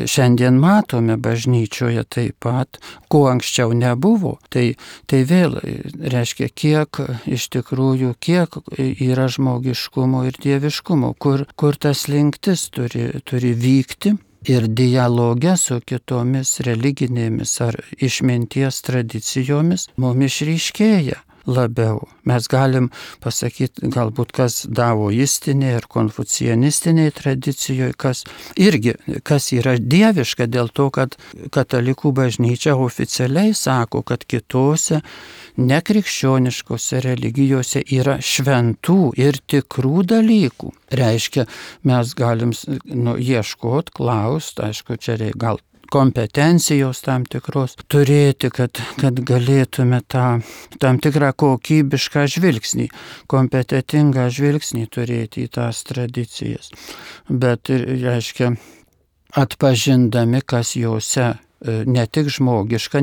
šiandien 0.05 0.59
matome 0.61 1.17
bažnyčioje 1.17 2.03
taip 2.09 2.37
pat, 2.41 2.79
ko 3.11 3.25
anksčiau 3.31 3.73
nebuvo. 3.77 4.37
Tai, 4.49 4.65
tai 5.07 5.23
vėl 5.27 5.57
reiškia, 5.61 6.49
kiek 6.53 7.01
iš 7.29 7.47
tikrųjų, 7.55 8.15
kiek 8.19 8.57
yra 8.77 9.29
žmogiškumo 9.31 10.25
ir 10.29 10.41
dieviškumo, 10.41 11.13
kur, 11.19 11.45
kur 11.55 11.77
tas 11.77 12.07
linktis 12.11 12.69
turi, 12.73 13.09
turi 13.25 13.53
vykti 13.57 14.15
ir 14.49 14.67
dialoge 14.67 15.53
su 15.57 15.79
kitomis 15.85 16.59
religinėmis 16.65 17.53
ar 17.61 17.77
išminties 18.01 18.81
tradicijomis 18.87 19.89
mums 20.01 20.25
išryškėja 20.31 21.19
labiau. 21.47 22.07
Mes 22.27 22.47
galim 22.51 22.89
pasakyti, 23.23 23.89
galbūt 23.93 24.33
kas 24.35 24.61
daoistinėje 24.69 25.81
ir 25.81 25.87
konfucianistinėje 25.91 27.15
tradicijoje, 27.21 27.95
kas 27.97 28.23
irgi, 28.59 28.95
kas 29.27 29.51
yra 29.55 29.77
dieviška 29.79 30.47
dėl 30.51 30.71
to, 30.73 30.89
kad 30.93 31.17
katalikų 31.53 32.13
bažnyčia 32.17 32.75
oficialiai 32.77 33.55
sako, 33.57 34.03
kad 34.05 34.25
kitose 34.25 35.01
nekrikščioniškose 35.61 37.01
religijose 37.05 37.81
yra 37.91 38.19
šventų 38.23 39.11
ir 39.19 39.41
tikrų 39.51 40.05
dalykų. 40.13 40.71
Reiškia, 41.01 41.47
mes 41.87 42.15
galim 42.17 42.55
nu, 42.85 43.17
ieškoti, 43.17 43.95
klausti, 43.97 44.65
aišku, 44.69 44.99
čia 45.01 45.17
gal 45.35 45.59
kompetencijos 45.91 47.03
tam 47.05 47.25
tikros 47.29 47.75
turėti, 47.91 48.49
kad, 48.53 48.79
kad 49.01 49.19
galėtume 49.27 50.01
tą 50.11 50.25
tam 50.81 50.99
tikrą 51.03 51.33
kokybišką 51.43 52.25
žvilgsnį, 52.35 52.87
kompetitingą 53.31 54.29
žvilgsnį 54.31 54.87
turėti 54.95 55.45
į 55.45 55.53
tas 55.59 55.83
tradicijas. 55.87 56.71
Bet, 57.27 57.71
reiškia, 57.71 58.53
atpažindami, 59.37 60.41
kas 60.47 60.75
juose 60.79 61.33
ne 61.85 62.05
tik 62.07 62.29
žmogiška, 62.29 63.01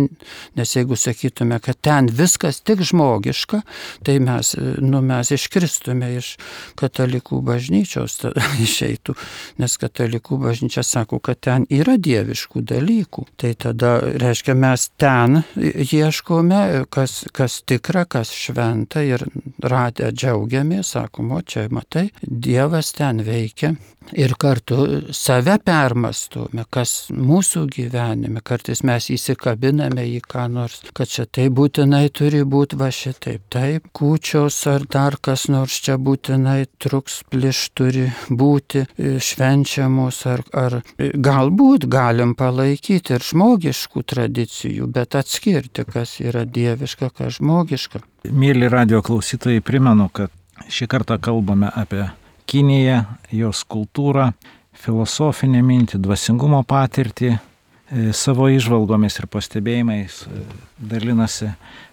nes 0.58 0.76
jeigu 0.76 0.96
sakytume, 0.96 1.60
kad 1.62 1.78
ten 1.80 2.08
viskas 2.10 2.60
tik 2.60 2.82
žmogiška, 2.82 3.60
tai 4.06 4.18
mes, 4.22 4.54
e, 4.54 4.74
nu, 4.82 5.02
mes 5.04 5.30
iškristume 5.34 6.10
iš 6.18 6.32
katalikų 6.78 7.40
bažnyčios, 7.46 8.18
išeitų, 8.66 9.14
nes 9.62 9.76
katalikų 9.78 10.40
bažnyčia 10.42 10.82
sako, 10.86 11.20
kad 11.22 11.40
ten 11.46 11.66
yra 11.70 11.96
dieviškų 11.98 12.64
dalykų. 12.72 13.26
Tai 13.38 13.52
tada, 13.66 13.92
reiškia, 14.22 14.56
mes 14.58 14.88
ten 14.98 15.42
ieškome, 15.56 16.62
kas, 16.90 17.20
kas 17.32 17.60
tikra, 17.68 18.04
kas 18.10 18.32
šventa 18.34 19.04
ir 19.06 19.26
radę 19.62 20.10
džiaugiamės, 20.12 20.94
sakoma, 20.96 21.42
čia 21.46 21.68
matai, 21.70 22.08
Dievas 22.22 22.92
ten 22.96 23.22
veikia 23.26 23.74
ir 24.12 24.34
kartu 24.38 24.78
save 25.14 25.58
permastume, 25.64 26.64
kas 26.70 27.08
mūsų 27.12 27.64
gyvenime, 27.72 28.42
kartais 28.44 28.82
mes 28.86 29.08
įsikabiname 29.12 30.04
į 30.08 30.20
ką 30.28 30.46
nors, 30.52 30.80
kad 30.96 31.10
čia 31.10 31.26
tai 31.26 31.48
būtinai 31.54 32.08
turi 32.14 32.44
būti 32.48 32.78
va 32.80 32.90
šitaip, 32.94 33.44
taip, 33.52 33.88
kūčios 33.96 34.58
ar 34.70 34.86
dar 34.90 35.18
kas 35.22 35.48
nors 35.52 35.80
čia 35.84 35.98
būtinai 36.00 36.66
truks 36.80 37.22
pliš 37.30 37.62
turi 37.78 38.06
būti 38.30 38.84
e, 38.84 39.16
švenčiamos, 39.22 40.20
ar, 40.30 40.44
ar 40.52 40.78
e, 40.80 41.10
galbūt 41.14 41.88
galim 41.90 42.34
palaikyti 42.38 43.16
ir 43.16 43.24
žmogiškų 43.24 44.04
tradicijų, 44.14 44.88
bet 44.92 45.18
atskirti, 45.18 45.84
kas 45.88 46.18
yra 46.24 46.44
dieviška, 46.44 47.12
kas 47.14 47.38
žmogiška. 47.38 48.02
Mėly 48.28 48.70
radio 48.72 49.02
klausytojai, 49.04 49.62
primenu, 49.64 50.08
kad 50.12 50.32
šį 50.72 50.88
kartą 50.90 51.18
kalbame 51.22 51.70
apie 51.74 52.08
Kiniją, 52.48 53.02
jos 53.36 53.60
kultūrą, 53.68 54.30
filosofinę 54.72 55.60
mintį, 55.60 55.98
dvasingumo 56.00 56.62
patirtį, 56.64 57.34
e, 57.36 58.06
savo 58.16 58.48
išvalgomis 58.48 59.20
ir 59.20 59.26
pastebėjimais 59.28 60.22
e, 60.24 60.44
dalinasi 60.80 61.50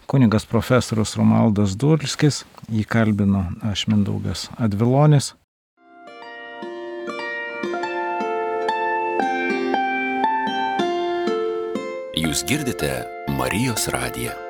kunigas 0.07 0.47
profesorius 0.47 1.17
Romaldas 1.19 1.75
Dulskis, 1.75 2.45
jį 2.71 2.85
kalbino 2.87 3.49
aš 3.67 3.87
Mindaugas 3.91 4.47
Advilonis. 4.55 5.33
Jūs 12.15 12.47
girdite 12.47 12.95
Marijos 13.35 13.89
radiją. 13.91 14.44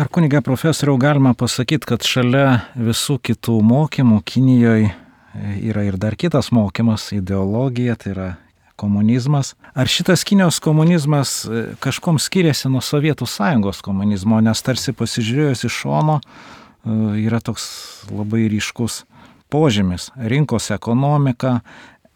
Ar 0.00 0.08
kuniga 0.08 0.40
profesoriau 0.40 0.96
galima 0.96 1.34
pasakyti, 1.36 1.84
kad 1.90 2.06
šalia 2.08 2.62
visų 2.72 3.18
kitų 3.20 3.58
mokymų 3.68 4.22
Kinijoje 4.24 4.86
yra 5.68 5.82
ir 5.84 5.98
dar 6.00 6.14
kitas 6.16 6.48
mokymas- 6.56 7.10
ideologija, 7.18 7.98
tai 8.00 8.12
yra 8.14 8.28
komunizmas. 8.80 9.54
Ar 9.74 9.86
šitas 9.86 10.24
Kinijos 10.24 10.56
komunizmas 10.58 11.44
e, 11.44 11.74
kažkom 11.84 12.16
skiriasi 12.16 12.70
nuo 12.72 12.80
Sovietų 12.80 13.28
sąjungos 13.28 13.82
komunizmo, 13.84 14.40
nes 14.40 14.62
tarsi 14.62 14.92
pasižiūrėjus 14.96 15.66
iš 15.68 15.76
šono 15.82 16.20
e, 16.20 17.20
yra 17.26 17.40
toks 17.44 17.68
labai 18.08 18.48
ryškus 18.48 19.04
požymis- 19.52 20.10
rinkos 20.32 20.70
ekonomika, 20.70 21.60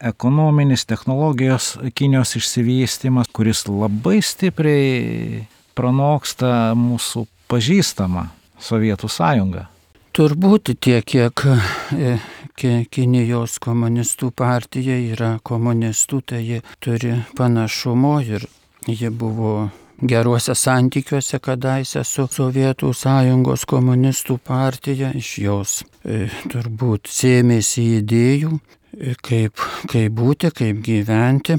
ekonominis 0.00 0.86
technologijos 0.86 1.76
Kinijos 1.92 2.32
išsivystymas, 2.40 3.28
kuris 3.28 3.68
labai 3.68 4.22
stipriai 4.22 5.46
pranoksta 5.76 6.72
mūsų 6.72 7.26
pažįstamą 7.48 8.28
Sovietų 8.60 9.08
sąjungą. 9.10 9.66
Turbūt 10.14 10.70
tiek, 10.78 11.02
kiek 11.02 11.42
e, 11.50 12.18
Kinijos 12.54 13.56
komunistų 13.58 14.28
partija 14.30 14.94
yra 14.94 15.32
komunistų, 15.42 16.20
tai 16.22 16.42
ji 16.46 16.60
turi 16.78 17.16
panašumo 17.34 18.20
ir 18.22 18.46
ji 18.86 19.10
buvo 19.10 19.70
geruose 19.98 20.54
santykiuose 20.54 21.40
kadaise 21.42 22.04
su 22.06 22.28
Sovietų 22.30 22.92
sąjungos 22.94 23.66
komunistų 23.66 24.38
partija, 24.38 25.10
iš 25.18 25.32
jos 25.42 25.74
e, 26.04 26.28
turbūt 26.52 27.10
sėmėsi 27.10 27.88
idėjų, 27.98 28.54
e, 28.94 29.16
kaip, 29.18 29.66
kaip 29.90 30.14
būti, 30.14 30.54
kaip 30.54 30.78
gyventi 30.84 31.58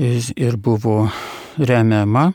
ir 0.00 0.56
buvo 0.56 1.02
remiama. 1.58 2.30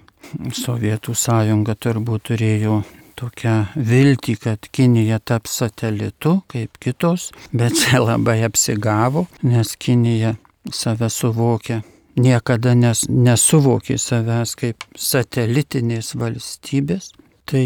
Sovietų 0.55 1.15
sąjunga 1.15 1.75
turbūt 1.75 2.29
turėjo 2.31 2.81
tokią 3.15 3.55
viltį, 3.75 4.37
kad 4.43 4.69
Kinija 4.75 5.19
taps 5.23 5.59
satelitu 5.61 6.39
kaip 6.51 6.79
kitos, 6.83 7.31
bet 7.53 7.77
čia 7.79 8.03
labai 8.09 8.41
apsigavo, 8.47 9.27
nes 9.43 9.75
Kinija 9.79 10.35
save 10.71 11.09
suvokia 11.09 11.81
niekada 12.15 12.73
nes, 12.77 13.05
nesuvokė 13.09 13.97
savęs 13.99 14.55
kaip 14.59 14.85
satelitinės 14.95 16.15
valstybės. 16.19 17.11
Tai 17.45 17.63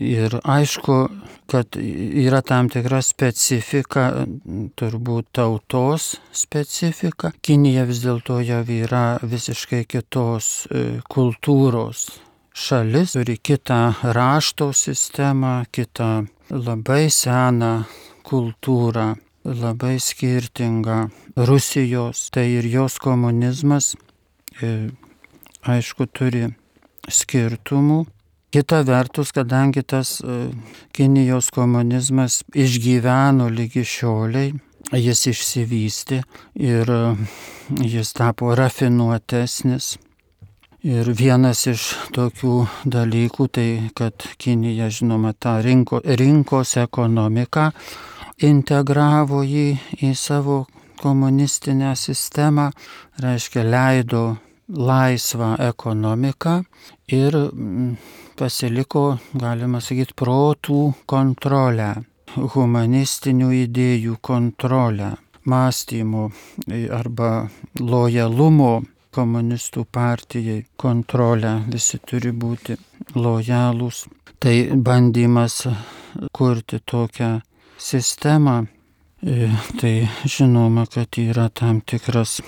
ir 0.00 0.36
aišku, 0.40 0.94
kad 1.52 1.76
yra 1.76 2.40
tam 2.42 2.70
tikra 2.72 3.02
specifika, 3.04 4.06
turbūt 4.80 5.28
tautos 5.36 6.14
specifika. 6.32 7.34
Kinija 7.44 7.84
vis 7.86 8.00
dėlto 8.04 8.40
jau 8.40 8.62
yra 8.64 9.04
visiškai 9.22 9.84
kitos 9.84 10.64
e, 10.70 10.86
kultūros 11.12 12.06
šalis 12.56 13.12
turi 13.12 13.36
kitą 13.36 13.94
rašto 14.16 14.72
sistemą, 14.72 15.64
kitą 15.70 16.26
labai 16.50 17.10
seną 17.12 17.84
kultūrą, 18.26 19.12
labai 19.44 19.96
skirtingą 20.00 20.98
Rusijos, 21.36 22.30
tai 22.32 22.46
ir 22.56 22.66
jos 22.66 22.96
komunizmas, 22.98 23.94
e, 24.62 24.88
aišku, 25.62 26.08
turi 26.08 26.48
skirtumų. 27.08 28.06
Kita 28.54 28.80
vertus, 28.86 29.32
kadangi 29.34 29.82
tas 29.82 30.20
e, 30.20 30.48
Kinijos 30.94 31.50
komunizmas 31.50 32.42
išgyveno 32.54 33.50
lygi 33.52 33.84
šioliai, 33.84 34.54
jis 34.94 35.26
išsivystė 35.32 36.22
ir 36.62 36.90
e, 36.90 37.02
jis 37.82 38.12
tapo 38.16 38.54
rafinuotesnis, 38.54 39.96
Ir 40.86 41.08
vienas 41.18 41.64
iš 41.66 41.82
tokių 42.14 42.52
dalykų 42.86 43.46
tai, 43.50 43.70
kad 43.96 44.22
Kinija, 44.38 44.86
žinoma, 44.92 45.32
tą 45.34 45.56
rinko, 45.64 45.98
rinkos 46.04 46.76
ekonomiką 46.78 47.64
integravo 48.46 49.40
jį 49.42 49.66
į 50.06 50.12
savo 50.14 50.60
komunistinę 51.00 51.90
sistemą, 51.98 52.68
reiškia 53.18 53.64
leido 53.66 54.36
laisvą 54.68 55.54
ekonomiką 55.56 56.56
ir 57.08 57.36
mm, 57.36 57.96
pasiliko, 58.36 59.18
galima 59.34 59.80
sakyti, 59.80 60.16
protų 60.18 60.80
kontrolę, 61.06 61.94
humanistinių 62.36 63.52
idėjų 63.62 64.18
kontrolę, 64.20 65.14
mąstymo 65.46 66.28
arba 66.92 67.30
lojalumo 67.80 68.82
komunistų 69.16 69.86
partijai 69.92 70.64
kontrolę, 70.76 71.62
visi 71.72 72.00
turi 72.04 72.32
būti 72.32 72.76
lojalūs. 73.16 74.04
Tai 74.42 74.54
bandymas 74.76 75.62
kurti 76.36 76.82
tokią 76.84 77.30
sistemą, 77.78 78.66
e, 79.22 79.48
tai 79.80 79.94
žinoma, 80.28 80.84
kad 80.92 81.16
yra 81.22 81.48
tam 81.48 81.80
tikras 81.80 82.40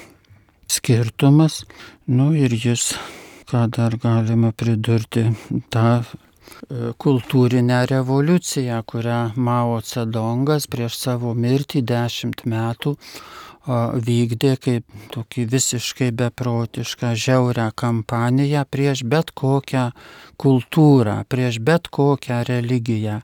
skirtumas, 0.69 1.63
nu 2.07 2.31
ir 2.37 2.55
jis, 2.55 2.93
ką 3.49 3.67
dar 3.73 3.97
galima 4.03 4.53
pridurti, 4.53 5.27
tą 5.73 5.89
e, 5.99 6.05
kultūrinę 7.05 7.83
revoliuciją, 7.91 8.83
kurią 8.85 9.21
Mao 9.37 9.81
Cedongas 9.83 10.69
prieš 10.71 11.01
savo 11.01 11.35
mirtį 11.35 11.85
dešimt 11.93 12.45
metų 12.49 12.97
vykdė 13.69 14.57
kaip 14.57 14.85
tokį 15.13 15.45
visiškai 15.53 16.11
beprotišką, 16.17 17.13
žiaurę 17.15 17.71
kampaniją 17.77 18.65
prieš 18.71 19.05
bet 19.05 19.33
kokią 19.37 19.91
kultūrą, 20.41 21.25
prieš 21.29 21.61
bet 21.61 21.89
kokią 21.89 22.45
religiją, 22.49 23.21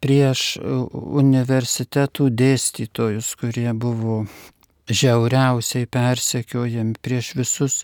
prieš 0.00 0.58
universitetų 0.62 2.30
dėstytojus, 2.30 3.34
kurie 3.36 3.72
buvo 3.74 4.24
žiauriausiai 4.88 5.86
persekiojami, 5.90 6.96
prieš 7.02 7.34
visus, 7.38 7.82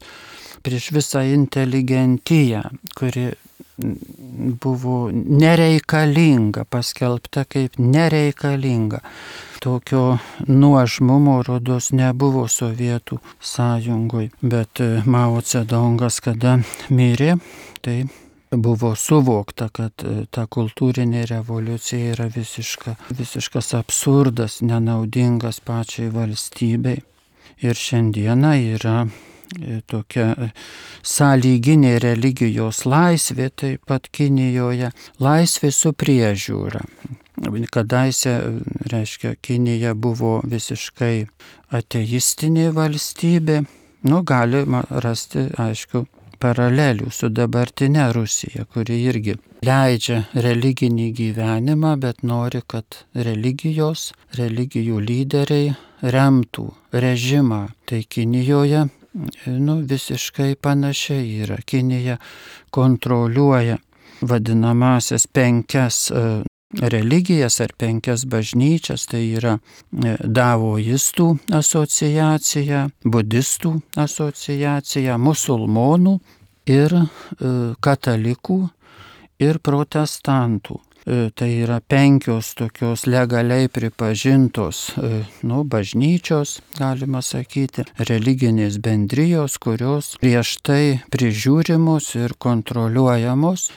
prieš 0.65 0.91
visą 0.97 1.25
inteligentiją, 1.29 2.63
kuri 2.97 3.33
buvo 4.65 5.11
nereikalinga, 5.13 6.65
paskelbta 6.65 7.45
kaip 7.45 7.79
nereikalinga. 7.79 9.01
Tokio 9.65 10.19
nuožmumo 10.47 11.39
rodos 11.43 11.89
nebuvo 11.97 12.45
Sovietų 12.49 13.19
sąjungoje, 13.41 14.31
bet 14.43 14.83
Mao 15.09 15.41
Cedongas, 15.41 16.21
kada 16.21 16.59
mirė, 16.93 17.39
tai 17.81 18.05
buvo 18.57 18.95
suvokta, 18.97 19.69
kad 19.75 20.05
e, 20.05 20.25
ta 20.31 20.47
kultūrinė 20.47 21.25
revoliucija 21.31 22.15
yra 22.15 22.29
visiška, 22.33 22.97
visiškas 23.11 23.75
absurdas, 23.79 24.61
nenaudingas 24.63 25.61
pačiai 25.65 26.11
valstybei. 26.15 27.03
Ir 27.65 27.79
šiandieną 27.79 28.53
yra 28.77 28.97
e, 29.05 29.81
tokia 29.87 30.51
sąlyginė 31.03 31.99
religijos 32.03 32.85
laisvė, 32.87 33.51
taip 33.51 33.85
pat 33.89 34.09
Kinijoje, 34.13 34.91
laisvė 35.23 35.71
su 35.73 35.93
priežiūra. 35.93 36.83
Kadaise, 37.71 38.35
reiškia, 38.91 39.35
Kinija 39.43 39.95
buvo 39.95 40.37
visiškai 40.47 41.27
ateistinė 41.75 42.69
valstybė. 42.75 43.65
Nu, 44.05 44.21
galima 44.23 44.85
rasti, 45.03 45.49
aišku, 45.59 46.05
paralelių 46.45 47.09
su 47.15 47.31
dabartinė 47.33 48.11
Rusija, 48.13 48.67
kuri 48.69 49.01
irgi 49.09 49.39
leidžia 49.65 50.21
religinį 50.47 51.09
gyvenimą, 51.17 51.95
bet 52.03 52.21
nori, 52.27 52.61
kad 52.69 53.01
religijos, 53.17 54.11
religijų 54.37 55.01
lyderiai 55.01 55.73
remtų 56.15 56.69
režimą. 56.93 57.63
Tai 57.89 58.03
Kinijoje 58.05 58.85
nu, 59.47 59.79
visiškai 59.93 60.55
panašiai 60.61 61.41
yra. 61.45 61.59
Kinija 61.67 62.19
kontroliuoja 62.75 63.79
vadinamasias 64.23 65.27
penkias 65.27 66.11
religijas 66.81 67.61
ar 67.61 67.73
penkias 67.79 68.25
bažnyčias, 68.27 69.07
tai 69.11 69.23
yra 69.39 69.57
e, 69.59 70.17
davoistų 70.21 71.29
asociacija, 71.55 72.87
budistų 73.05 73.75
asociacija, 74.01 75.19
musulmonų 75.19 76.19
ir 76.71 76.97
e, 76.97 77.05
katalikų 77.85 78.59
ir 79.45 79.61
protestantų. 79.63 80.81
E, 81.07 81.31
tai 81.35 81.51
yra 81.65 81.81
penkios 81.81 82.55
tokios 82.59 83.07
legaliai 83.07 83.69
pripažintos, 83.69 84.95
e, 84.97 85.23
nu, 85.47 85.63
bažnyčios, 85.65 86.59
galima 86.79 87.23
sakyti, 87.23 87.87
religinės 88.11 88.81
bendrijos, 88.83 89.59
kurios 89.63 90.15
prieš 90.23 90.57
tai 90.65 91.01
prižiūrimos 91.15 92.15
ir 92.19 92.37
kontroliuojamos 92.39 93.69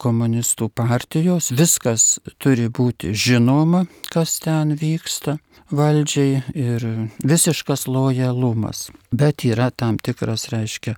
komunistų 0.00 0.70
partijos. 0.74 1.50
Viskas 1.56 2.18
turi 2.38 2.68
būti 2.68 3.14
žinoma, 3.14 3.84
kas 4.10 4.38
ten 4.44 4.74
vyksta 4.80 5.38
valdžiai 5.70 6.42
ir 6.54 6.86
visiškas 7.24 7.86
lojalumas. 7.86 8.90
Bet 9.10 9.44
yra 9.46 9.70
tam 9.70 9.98
tikras, 9.98 10.48
reiškia, 10.52 10.94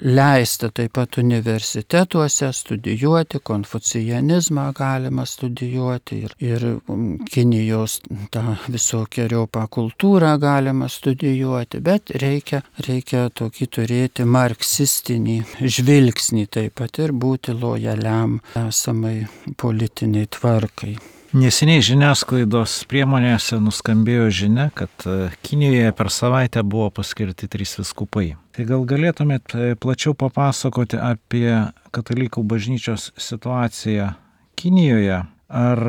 leista 0.00 0.70
taip 0.70 0.96
pat 0.96 1.18
universitetuose 1.20 2.50
studijuoti, 2.52 3.40
konfucijanizmą 3.40 4.70
galima 4.76 5.26
studijuoti 5.26 6.20
ir, 6.26 6.36
ir 6.42 6.66
um, 6.92 7.16
Kinijos 7.30 7.98
tą 8.34 8.56
visokiojopą 8.72 9.66
kultūrą 9.72 10.36
galima 10.42 10.88
studijuoti, 10.92 11.80
bet 11.84 12.14
reikia, 12.22 12.62
reikia 12.86 13.26
tokį 13.34 13.70
turėti 13.78 14.28
marksistinį 14.28 15.40
žvilgsnį 15.60 16.46
taip 16.52 16.78
pat 16.80 17.02
ir 17.02 17.16
būti 17.16 17.56
lojaliam 17.56 18.40
esamai 18.66 19.18
politiniai 19.56 20.28
tvarkai. 20.36 20.96
Neseniai 21.36 21.82
žiniasklaidos 21.84 22.78
priemonėse 22.88 23.58
nuskambėjo 23.60 24.28
žinia, 24.32 24.68
kad 24.72 25.04
e, 25.04 25.28
Kinijoje 25.44 25.90
per 25.98 26.08
savaitę 26.14 26.62
buvo 26.62 26.86
paskirti 26.96 27.48
trys 27.50 27.74
viskupai. 27.80 28.30
Tai 28.56 28.64
gal 28.68 28.86
galėtumėt 28.88 29.52
e, 29.52 29.74
plačiau 29.76 30.14
papasakoti 30.16 30.96
apie 30.96 31.50
katalikų 31.92 32.44
bažnyčios 32.46 33.10
situaciją 33.20 34.14
Kinijoje? 34.56 35.22
Ar 35.46 35.82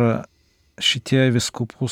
šitie 0.78 1.30
viskupų 1.34 1.90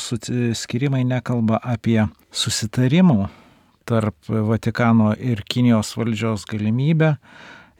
skirimai 0.54 1.02
nekalba 1.08 1.58
apie 1.58 2.04
susitarimų 2.30 3.26
tarp 3.86 4.28
Vatikano 4.28 5.12
ir 5.18 5.42
Kinijos 5.46 5.94
valdžios 5.98 6.46
galimybę 6.50 7.16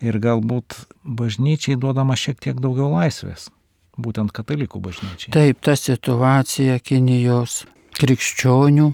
ir 0.02 0.18
galbūt 0.22 0.80
bažnyčiai 1.04 1.78
duodama 1.78 2.18
šiek 2.18 2.42
tiek 2.42 2.58
daugiau 2.62 2.90
laisvės? 2.96 3.50
būtent 3.96 4.32
katalikų 4.36 4.80
bažnyčiai. 4.84 5.32
Taip, 5.34 5.60
ta 5.64 5.76
situacija 5.78 6.78
Kinijos 6.84 7.64
krikščionių, 7.96 8.90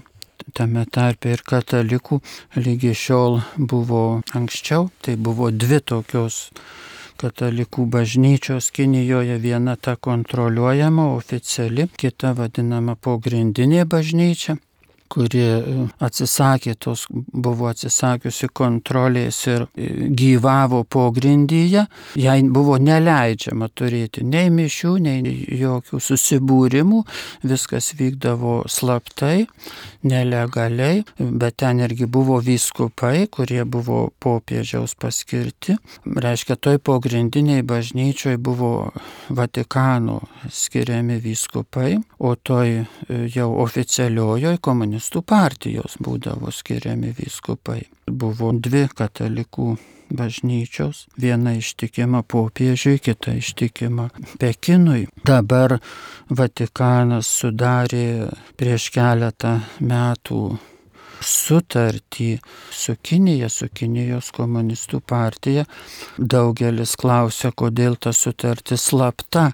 tame 0.55 0.85
tarpe 0.91 1.33
ir 1.35 1.43
katalikų, 1.47 2.21
lygi 2.59 2.93
šiol 2.97 3.41
buvo 3.57 4.21
anksčiau, 4.35 4.89
tai 5.03 5.17
buvo 5.19 5.51
dvi 5.51 5.81
tokios 5.83 6.49
katalikų 7.21 7.85
bažnyčios 7.95 8.71
Kinijoje, 8.75 9.37
viena 9.39 9.75
ta 9.75 9.95
kontroliuojama 9.95 11.09
oficiali, 11.15 11.87
kita 11.97 12.33
vadinama 12.37 12.95
pogrindinė 12.95 13.85
bažnyčia 13.85 14.57
kuri 15.13 15.41
e, 15.43 15.75
atsisakė 16.03 16.75
tos, 16.81 17.05
buvo 17.09 17.69
atsisakiusi 17.69 18.49
kontrolės 18.55 19.43
ir 19.49 19.65
e, 19.65 20.09
gyvavo 20.09 20.83
pogrindyje, 20.89 21.85
jai 22.19 22.37
buvo 22.53 22.79
neleidžiama 22.81 23.69
turėti 23.77 24.25
nei 24.25 24.49
mišių, 24.53 24.93
nei 25.05 25.35
jokių 25.59 26.01
susibūrimų, 26.01 27.03
viskas 27.45 27.91
vykdavo 27.99 28.63
slaptai, 28.71 29.45
nelegaliai, 30.07 31.03
bet 31.19 31.59
ten 31.61 31.83
irgi 31.85 32.07
buvo 32.09 32.39
vyskupai, 32.43 33.27
kurie 33.31 33.61
buvo 33.69 34.07
popiežiaus 34.23 34.97
paskirti. 34.99 35.77
Reiškia, 36.03 36.57
toj 36.57 36.81
pogrindiniai 36.83 37.63
bažnyčioj 37.67 38.39
buvo 38.41 38.73
Vatikano 39.33 40.19
skiriami 40.51 41.19
vyskupai, 41.23 41.95
o 42.19 42.33
toj 42.35 42.75
e, 42.81 42.85
jau 43.33 43.51
oficialiojoj 43.63 44.59
komunistų 44.63 45.02
komunistų 45.03 45.21
partijos 45.27 45.97
būdavo 45.99 46.51
skiriami 46.51 47.13
vyskupai. 47.17 47.83
Buvo 48.07 48.53
dvi 48.53 48.87
katalikų 48.87 49.77
bažnyčios, 50.09 51.07
viena 51.17 51.55
ištikima 51.57 52.23
popiežiui, 52.23 52.99
kita 52.99 53.33
ištikima 53.35 54.09
Pekinui. 54.39 55.07
Dabar 55.25 55.79
Vatikanas 56.29 57.27
sudarė 57.27 58.29
prieš 58.55 58.91
keletą 58.93 59.59
metų 59.81 60.57
sutartį 61.25 62.29
su 62.73 62.95
Kinija, 63.01 63.49
su 63.49 63.69
Kinijos 63.73 64.31
komunistų 64.35 64.99
partija. 65.07 65.65
Daugelis 66.17 66.95
klausia, 66.99 67.51
kodėl 67.55 67.97
ta 67.97 68.13
sutartis 68.13 68.89
slapta, 68.89 69.51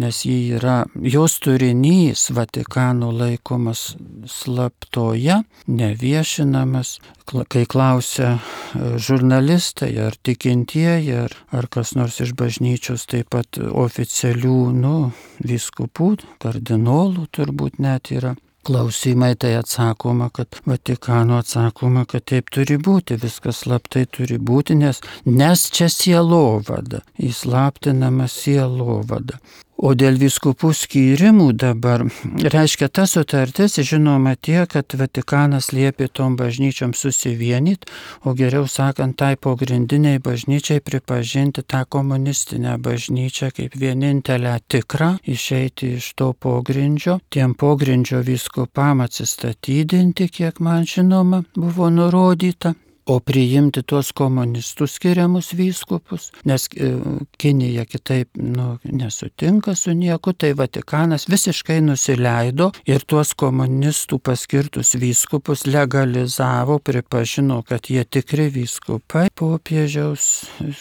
nes 0.00 0.22
ji 0.26 0.54
yra, 0.58 0.84
jos 1.02 1.38
turinys 1.44 2.28
Vatikano 2.36 3.12
laikomas 3.14 3.96
slaptoje, 4.30 5.42
neviešinamas. 5.66 6.98
Kai 7.26 7.64
klausia 7.66 8.36
e, 8.36 8.92
žurnalistai 9.02 9.90
ar 9.98 10.14
tikintieji, 10.22 11.10
ar, 11.24 11.32
ar 11.50 11.66
kas 11.66 11.96
nors 11.98 12.20
iš 12.22 12.36
bažnyčios, 12.38 13.08
taip 13.10 13.32
pat 13.34 13.58
oficialių, 13.58 14.58
nu, 14.78 14.96
viskupų, 15.42 16.12
kardinolų 16.42 17.26
turbūt 17.34 17.80
net 17.82 18.14
yra 18.14 18.36
klausimai, 18.66 19.34
tai 19.38 19.54
atsakoma, 19.60 20.30
kad 20.34 20.58
Vatikano 20.66 21.38
atsakoma, 21.38 22.02
kad 22.10 22.24
taip 22.26 22.50
turi 22.50 22.78
būti, 22.88 23.18
viskas 23.22 23.62
slaptai 23.62 24.06
turi 24.10 24.40
būti, 24.42 24.74
nes, 24.80 24.98
nes 25.26 25.62
čia 25.70 25.86
sielovada, 25.92 27.04
įslaptinama 27.30 28.26
sielovada. 28.30 29.38
O 29.76 29.92
dėl 29.92 30.16
viskupų 30.16 30.70
skyrimų 30.72 31.50
dabar, 31.60 32.06
reiškia, 32.54 32.88
ta 32.88 33.04
sutartis, 33.04 33.76
žinoma, 33.84 34.32
tie, 34.40 34.62
kad 34.64 34.94
Vatikanas 34.96 35.68
liepė 35.76 36.08
tom 36.08 36.38
bažnyčiom 36.40 36.94
susivienyti, 36.96 37.90
o 38.24 38.32
geriau 38.38 38.64
sakant, 38.72 39.18
tai 39.20 39.34
pogrindiniai 39.36 40.22
bažnyčiai 40.24 40.80
pripažinti 40.80 41.66
tą 41.68 41.82
komunistinę 41.92 42.78
bažnyčią 42.80 43.50
kaip 43.58 43.76
vienintelę 43.76 44.56
tikrą, 44.64 45.10
išeiti 45.28 45.92
iš 46.00 46.08
to 46.16 46.32
pogrindžio, 46.32 47.20
tiem 47.28 47.52
pogrindžio 47.52 48.24
viskupam 48.24 49.04
atsistatydinti, 49.04 50.30
kiek 50.32 50.64
man 50.64 50.88
žinoma, 50.88 51.44
buvo 51.52 51.92
nurodyta 51.92 52.72
o 53.06 53.18
priimti 53.22 53.82
tuos 53.86 54.10
komunistų 54.16 54.88
skiriamus 54.90 55.52
vyskupus, 55.56 56.30
nes 56.48 56.66
e, 56.74 56.90
Kinija 57.38 57.84
kitaip 57.86 58.34
nu, 58.40 58.76
nesutinka 58.84 59.76
su 59.78 59.94
nieku, 59.94 60.34
tai 60.34 60.52
Vatikanas 60.58 61.28
visiškai 61.30 61.78
nusileido 61.86 62.72
ir 62.88 63.04
tuos 63.06 63.32
komunistų 63.38 64.18
paskirtus 64.26 64.96
vyskupus 64.98 65.66
legalizavo, 65.70 66.80
pripažino, 66.82 67.60
kad 67.66 67.90
jie 67.90 68.02
tikri 68.04 68.48
vyskupai. 68.54 69.28
Popiežiaus 69.36 70.26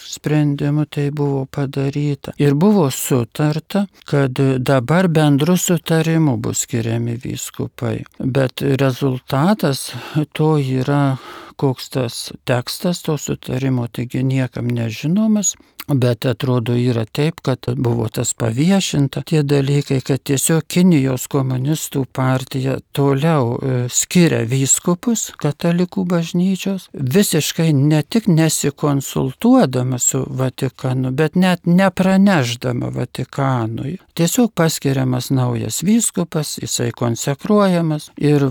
sprendimu 0.01 0.87
tai 0.89 1.09
buvo 1.13 1.45
padaryta. 1.45 2.33
Ir 2.41 2.57
buvo 2.57 2.87
sutarta, 2.91 3.85
kad 4.09 4.39
dabar 4.65 5.09
bendru 5.11 5.57
sutarimu 5.59 6.37
bus 6.41 6.65
skiriami 6.65 7.19
vyskupai. 7.21 7.99
Bet 8.19 8.65
rezultatas 8.81 9.91
to 10.33 10.55
yra 10.57 11.17
koks 11.55 11.89
tas 11.89 12.19
tekstas 12.45 13.01
to 13.05 13.17
sutarimo, 13.17 13.87
taigi 13.87 14.23
niekam 14.23 14.67
nežinomas, 14.67 15.55
Bet 15.87 16.25
atrodo 16.25 16.73
yra 16.73 17.05
taip, 17.05 17.41
kad 17.45 17.65
buvo 17.77 18.07
tas 18.09 18.33
paviešinta 18.33 19.21
tie 19.21 19.43
dalykai, 19.45 19.99
kad 20.01 20.23
tiesiog 20.25 20.63
Kinijos 20.65 21.27
komunistų 21.29 22.07
partija 22.09 22.79
toliau 22.89 23.51
e, 23.53 23.75
skiria 23.93 24.41
vyskupus 24.49 25.27
katalikų 25.37 26.07
bažnyčios, 26.09 26.87
visiškai 26.93 27.69
ne 27.77 28.01
tik 28.01 28.25
nesikonsultuodama 28.25 29.99
su 30.01 30.23
Vatikanu, 30.25 31.11
bet 31.13 31.37
net 31.37 31.69
nepraneždama 31.69 32.89
Vatikanui. 32.95 33.99
Tiesiog 34.17 34.55
paskiriamas 34.57 35.29
naujas 35.29 35.83
vyskupas, 35.85 36.55
jisai 36.63 36.89
konsekruojamas 36.97 38.09
ir 38.17 38.47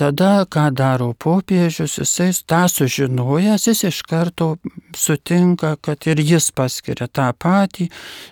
tada, 0.00 0.46
ką 0.48 0.70
daro 0.72 1.12
popiežius, 1.12 1.98
jisai 2.00 2.31
tą 2.48 2.62
sužinojęs, 2.72 3.66
jis 3.68 3.84
iš 3.90 4.00
karto 4.08 4.56
sutinka, 4.96 5.74
kad 5.84 6.06
ir 6.08 6.22
jis 6.22 6.48
paskiria 6.56 7.08
tą 7.08 7.28
patį 7.44 7.90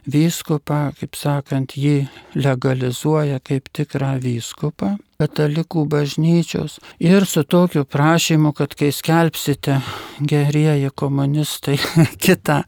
vyskupą, 0.08 0.80
kaip 1.00 1.20
sakant, 1.20 1.76
jį 1.76 2.08
legalizuoja 2.34 3.40
kaip 3.44 3.68
tikrą 3.76 4.16
vyskupą 4.24 4.96
katalikų 5.20 5.84
bažnyčios 5.90 6.78
ir 7.02 7.26
su 7.28 7.44
tokiu 7.44 7.84
prašymu, 7.84 8.52
kad 8.56 8.74
kai 8.78 8.90
skelbsite 8.94 9.80
gerieji 10.20 10.90
komunistai 10.96 11.76
kitą 12.24 12.62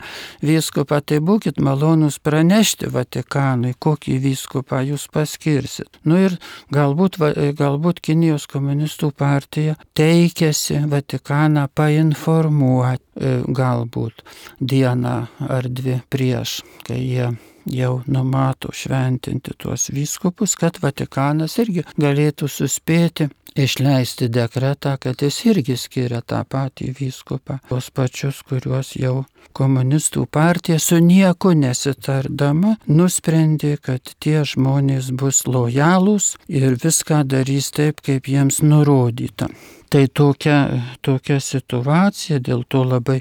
vyskupą, 0.44 1.00
tai 1.04 1.20
būkit 1.24 1.60
malonus 1.64 2.18
pranešti 2.22 2.90
Vatikanui, 2.92 3.74
kokį 3.78 4.18
vyskupą 4.26 4.82
jūs 4.90 5.08
paskirsit. 5.12 6.00
Nu 6.04 6.20
ir 6.20 6.36
galbūt, 6.74 7.18
galbūt 7.58 8.02
Kinijos 8.02 8.48
komunistų 8.50 9.12
partija 9.16 9.76
teikėsi 9.98 10.82
Vatikaną 10.92 11.68
painformuoti, 11.74 13.04
e, 13.16 13.32
galbūt 13.46 14.24
dieną 14.60 15.16
ar 15.48 15.68
dvi 15.68 16.00
prieš, 16.12 16.60
kai 16.86 17.00
jie 17.00 17.32
jau 17.66 18.00
numato 18.06 18.72
šventinti 18.74 19.54
tuos 19.58 19.90
vyskupus, 19.94 20.56
kad 20.58 20.80
Vatikanas 20.82 21.58
irgi 21.62 21.86
galėtų 22.00 22.48
suspėti 22.50 23.28
išleisti 23.54 24.28
dekretą, 24.28 24.96
kad 25.00 25.22
jis 25.22 25.42
irgi 25.46 25.76
skiria 25.76 26.22
tą 26.24 26.42
patį 26.48 26.92
vyskupą, 26.96 27.58
tos 27.68 27.90
pačius, 27.94 28.40
kuriuos 28.48 28.94
jau 28.96 29.24
komunistų 29.52 30.24
partija 30.32 30.78
su 30.80 30.98
nieku 31.04 31.52
nesitardama 31.58 32.76
nusprendė, 32.88 33.76
kad 33.82 34.14
tie 34.22 34.40
žmonės 34.48 35.12
bus 35.12 35.44
lojalūs 35.46 36.36
ir 36.48 36.78
viską 36.80 37.22
darys 37.28 37.70
taip, 37.76 38.00
kaip 38.00 38.28
jiems 38.28 38.62
nurodyta. 38.64 39.50
Tai 39.92 40.06
tokia, 40.08 40.58
tokia 41.04 41.36
situacija, 41.36 42.40
dėl 42.40 42.64
to 42.64 42.80
labai 42.88 43.20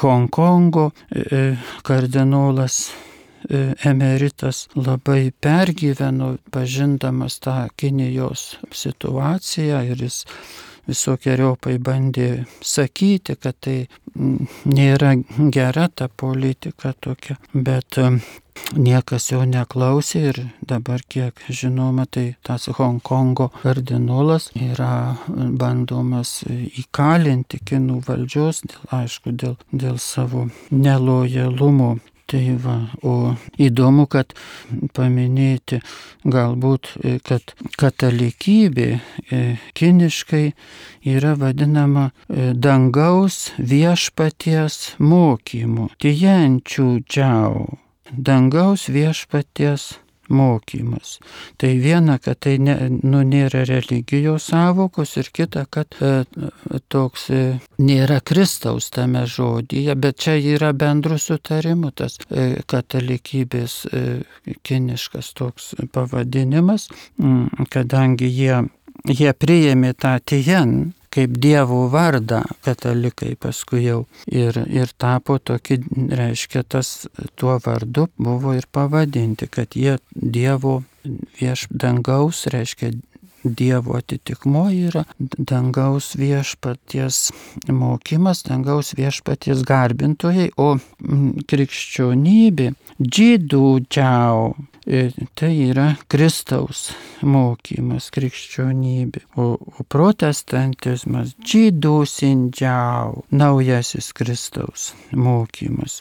Hongkongo 0.00 0.88
e, 1.12 1.42
kardinolas 1.84 2.86
e, 2.88 3.11
emeritas 3.84 4.66
labai 4.74 5.32
pergyveno, 5.40 6.36
pažindamas 6.54 7.40
tą 7.42 7.56
Kinijos 7.76 8.56
situaciją 8.72 9.82
ir 9.92 10.04
jis 10.06 10.22
visokiojopai 10.88 11.76
bandė 11.78 12.28
sakyti, 12.66 13.36
kad 13.38 13.58
tai 13.62 13.76
nėra 14.66 15.14
gera 15.54 15.88
ta 15.88 16.08
politika 16.08 16.92
tokia, 17.00 17.36
bet 17.54 17.98
niekas 18.76 19.30
jo 19.30 19.42
neklausė 19.48 20.22
ir 20.30 20.40
dabar, 20.68 21.02
kiek 21.08 21.38
žinoma, 21.48 22.06
tai 22.10 22.34
tas 22.44 22.68
Hongkongo 22.78 23.48
kardinolas 23.62 24.50
yra 24.58 25.16
bandomas 25.28 26.40
įkalinti 26.50 27.62
kinų 27.70 28.02
valdžios, 28.08 28.62
dėl, 28.68 28.86
aišku, 29.02 29.36
dėl, 29.38 29.56
dėl 29.72 29.98
savo 30.02 30.48
nelojalumo 30.70 31.96
Tai 32.32 32.54
va, 32.64 32.78
o 33.04 33.34
įdomu, 33.60 34.06
kad 34.08 34.30
paminėti 34.96 35.82
galbūt, 36.24 36.88
kad 37.28 37.52
katalikybė 37.76 38.86
kiniškai 39.76 40.46
yra 41.12 41.34
vadinama 41.36 42.06
dangaus 42.56 43.50
viešpaties 43.60 44.94
mokymu. 44.96 45.90
Tijančių 46.00 46.88
džiau. 47.04 47.66
Dangaus 48.12 48.88
viešpaties 48.88 49.90
mokymas. 50.32 51.18
Tai 51.60 51.70
viena, 51.82 52.18
kad 52.22 52.40
tai 52.42 52.56
ne, 52.62 52.76
nu, 53.02 53.22
nėra 53.26 53.64
religijos 53.68 54.48
savokos 54.50 55.16
ir 55.20 55.30
kita, 55.34 55.64
kad 55.70 55.96
e, 56.00 56.24
toks 56.92 57.28
e, 57.30 57.42
nėra 57.82 58.20
Kristaus 58.24 58.90
tame 58.94 59.24
žodyje, 59.28 59.96
bet 59.98 60.20
čia 60.24 60.36
yra 60.54 60.72
bendrų 60.76 61.20
sutarimų 61.22 61.92
tas 62.00 62.18
e, 62.28 62.62
katalikybės 62.66 63.76
e, 63.92 64.04
kiniškas 64.66 65.32
toks 65.38 65.74
pavadinimas, 65.92 66.88
m, 67.20 67.46
kadangi 67.72 68.30
jie, 68.32 68.64
jie 69.08 69.36
priėmė 69.36 69.94
tą 69.98 70.16
tijen 70.24 70.92
kaip 71.12 71.36
Dievo 71.42 71.84
vardą 71.92 72.42
katalikai 72.64 73.34
paskui 73.40 73.84
jau 73.84 74.02
ir, 74.26 74.58
ir 74.70 74.92
tapo 74.98 75.38
tokį, 75.38 75.78
reiškia, 76.18 76.64
tas 76.64 77.06
tuo 77.36 77.58
vardu 77.64 78.08
buvo 78.16 78.56
ir 78.56 78.68
pavadinti, 78.72 79.48
kad 79.52 79.76
jie 79.76 79.98
Dievo 80.14 80.82
vieš 81.38 81.66
dangaus, 81.70 82.46
reiškia 82.52 82.92
Dievo 83.42 83.96
atitikmo 83.98 84.68
yra 84.70 85.02
dangaus 85.18 86.12
viešpaties 86.14 87.32
mokymas, 87.74 88.44
dangaus 88.46 88.92
viešpaties 88.94 89.64
garbintojai, 89.66 90.52
o 90.62 90.76
krikščionybė, 91.50 92.68
džydų 93.02 93.64
džiau, 93.88 94.52
tai 95.38 95.52
yra 95.68 95.92
Kristaus 96.10 96.88
mokymas, 97.22 98.08
krikščionybė, 98.14 99.22
o, 99.38 99.54
o 99.54 99.84
protestantizmas, 99.86 101.36
džydų 101.38 101.98
sindžiau, 102.08 103.22
naujasis 103.30 104.10
Kristaus 104.16 104.90
mokymas. 105.14 106.00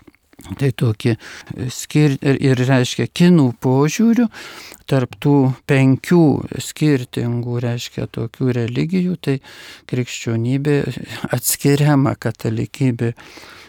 Tai 0.58 0.72
tokie 0.74 1.16
skir 1.70 2.16
ir, 2.18 2.40
ir 2.42 2.62
reiškia 2.66 3.06
kinų 3.14 3.52
požiūrių 3.62 4.26
tarp 4.90 5.14
tų 5.22 5.36
penkių 5.70 6.24
skirtingų, 6.58 7.60
reiškia 7.62 8.08
tokių 8.10 8.56
religijų, 8.58 9.20
tai 9.22 9.38
krikščionybė 9.92 10.80
atskiriama 11.38 12.16
katalikybė 12.18 13.14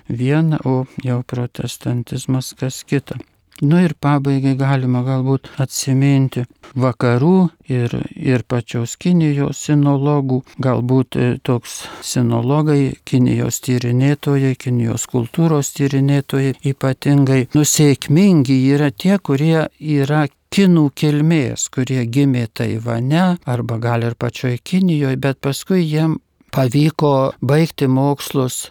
viena, 0.08 0.62
o 0.64 0.86
jau 1.04 1.20
protestantizmas 1.28 2.54
kas 2.56 2.80
kita. 2.88 3.20
Nu 3.60 3.78
ir 3.84 3.92
pabaigai 4.00 4.54
galima 4.58 5.02
galbūt 5.06 5.50
atsiminti 5.62 6.46
vakarų 6.74 7.36
ir, 7.70 7.94
ir 8.16 8.42
pačios 8.48 8.96
Kinijos 8.96 9.60
sinologų, 9.68 10.40
galbūt 10.62 11.18
toks 11.46 11.82
sinologai, 12.02 12.94
Kinijos 13.04 13.60
tyrinėtojai, 13.66 14.56
Kinijos 14.58 15.06
kultūros 15.12 15.74
tyrinėtojai 15.76 16.56
ypatingai 16.72 17.42
nusėkmingi 17.54 18.58
yra 18.72 18.90
tie, 18.90 19.18
kurie 19.18 19.68
yra 19.78 20.26
kinų 20.52 20.88
kilmės, 20.98 21.68
kurie 21.72 22.02
gimė 22.12 22.48
Taivane 22.52 23.38
arba 23.48 23.78
gal 23.80 24.04
ir 24.08 24.18
pačioje 24.20 24.58
Kinijoje, 24.60 25.16
bet 25.16 25.40
paskui 25.44 25.84
jiem 25.84 26.18
pavyko 26.52 27.32
baigti 27.40 27.88
mokslus 27.88 28.68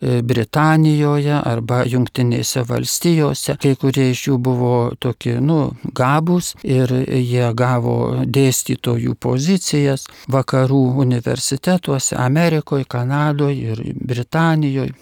Britanijoje 0.00 1.34
arba 1.36 1.82
Junktinėse 1.84 2.62
valstijose. 2.68 3.56
Kai 3.60 3.74
kurie 3.80 4.10
iš 4.14 4.22
jų 4.30 4.38
buvo 4.40 4.72
tokie, 5.00 5.36
nu, 5.44 5.74
gabus 5.96 6.54
ir 6.64 6.92
jie 7.04 7.50
gavo 7.56 8.24
dėstytojų 8.24 9.14
pozicijas 9.20 10.06
vakarų 10.32 10.82
universitetuose 11.04 12.16
Amerikoje, 12.16 12.88
Kanadoje 12.88 13.76
ir 13.76 13.84
Britanijoje. 13.94 14.96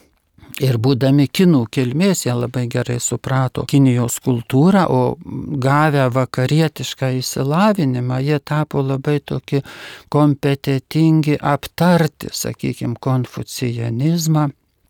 Ir 0.58 0.78
būdami 0.82 1.28
kinų 1.30 1.60
kilmės, 1.70 2.24
jie 2.26 2.34
labai 2.34 2.64
gerai 2.70 2.98
suprato 3.02 3.62
Kinijos 3.68 4.18
kultūrą, 4.24 4.86
o 4.90 5.02
gavę 5.62 6.08
vakarietišką 6.14 7.12
įsilavinimą, 7.20 8.18
jie 8.26 8.38
tapo 8.42 8.82
labai 8.82 9.20
tokie 9.20 9.62
kompetitingi 10.10 11.36
aptarti, 11.38 12.32
sakykime, 12.34 12.96
konfucijanizmą. 13.00 14.48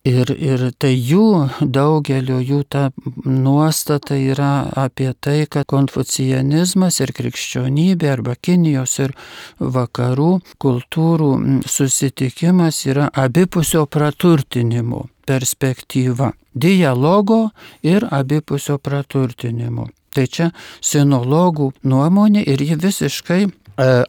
Ir, 0.09 0.31
ir 0.41 0.63
tai 0.81 0.95
jų, 0.95 1.51
daugelio 1.61 2.39
jų 2.41 2.63
ta 2.71 2.87
nuostata 3.27 4.17
yra 4.17 4.71
apie 4.73 5.11
tai, 5.21 5.43
kad 5.51 5.67
konfucijanizmas 5.69 7.03
ir 7.03 7.13
krikščionybė 7.19 8.09
arba 8.15 8.39
Kinijos 8.41 8.95
ir 9.05 9.13
vakarų 9.59 10.31
kultūrų 10.65 11.31
susitikimas 11.69 12.81
yra 12.89 13.11
abipusio 13.27 13.85
praturtinimo 13.91 15.05
perspektyva- 15.29 16.33
dialogo 16.65 17.51
ir 17.83 18.09
abipusio 18.11 18.79
praturtinimo. 18.79 19.89
Tai 20.15 20.27
čia 20.27 20.51
sinologų 20.81 21.73
nuomonė 21.85 22.43
ir 22.49 22.63
ji 22.63 22.77
visiškai 22.77 23.43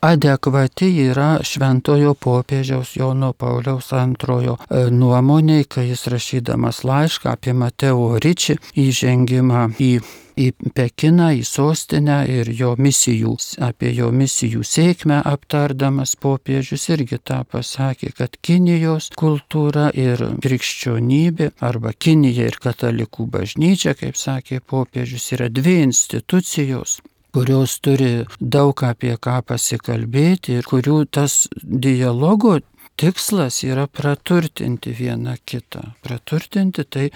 adekvati 0.02 0.88
yra 1.10 1.40
šventojo 1.46 2.16
popiežiaus 2.18 2.96
Jono 2.98 3.34
Pauliaus 3.34 3.92
antrojo 3.94 4.58
nuomonė, 4.92 5.64
kai 5.70 5.90
jis 5.92 6.08
rašydamas 6.10 6.82
laišką 6.84 7.36
apie 7.36 7.54
Mateo 7.54 8.18
Ričį 8.18 8.58
įžengimą 8.88 9.68
į 9.78 9.92
į 10.40 10.48
Pekiną, 10.76 11.30
į 11.40 11.44
sostinę 11.48 12.20
ir 12.32 12.50
jo 12.56 12.74
misijų, 12.80 13.36
apie 13.70 13.92
jo 13.98 14.10
misijų 14.16 14.64
sėkmę 14.68 15.20
aptardamas 15.34 16.16
popiežius 16.24 16.88
irgi 16.96 17.20
tą 17.24 17.42
pasakė, 17.52 18.14
kad 18.18 18.40
Kinijos 18.46 19.12
kultūra 19.20 19.90
ir 19.94 20.24
krikščionybė 20.44 21.52
arba 21.70 21.94
Kinija 21.94 22.50
ir 22.50 22.60
katalikų 22.64 23.28
bažnyčia, 23.36 23.96
kaip 24.00 24.20
sakė 24.20 24.62
popiežius, 24.66 25.32
yra 25.38 25.52
dvi 25.52 25.80
institucijos 25.86 27.00
kurios 27.34 27.78
turi 27.86 28.26
daug 28.42 28.84
apie 28.86 29.14
ką 29.22 29.40
pasikalbėti 29.52 30.58
ir 30.60 30.68
kurių 30.70 31.04
tas 31.14 31.44
dialogo 31.62 32.58
tikslas 33.00 33.62
yra 33.64 33.88
praturtinti 33.88 34.94
vieną 35.00 35.36
kitą. 35.46 35.82
Praturtinti 36.04 36.84
tai 36.84 37.08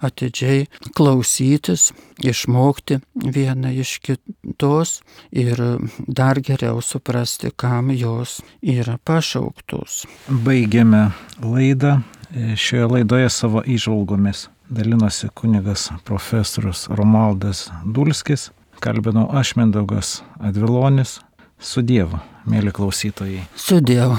atidžiai 0.00 0.66
klausytis, 0.96 1.90
išmokti 2.22 3.00
vieną 3.14 3.74
iš 3.82 3.98
kitos 4.06 5.00
ir 5.32 5.60
dar 6.06 6.40
geriau 6.40 6.80
suprasti, 6.82 7.50
kam 7.56 7.90
jos 7.90 8.40
yra 8.62 8.98
pašauktos. 9.04 10.06
Baigiame 10.28 11.10
laidą. 11.42 12.00
Šioje 12.32 12.86
laidoje 12.88 13.28
savo 13.28 13.60
įžvalgomis 13.68 14.46
dalinosi 14.72 15.28
kunigas 15.36 15.90
profesorius 16.08 16.86
Romaldas 16.88 17.66
Dulskis 17.84 18.48
kalbinau 18.82 19.28
aš 19.32 19.56
Mindaugas 19.56 20.22
Advilonis. 20.40 21.20
Su 21.62 21.84
Dievu, 21.86 22.18
mėly 22.50 22.72
klausytojai. 22.74 23.44
Su 23.54 23.78
Dievu. 23.78 24.16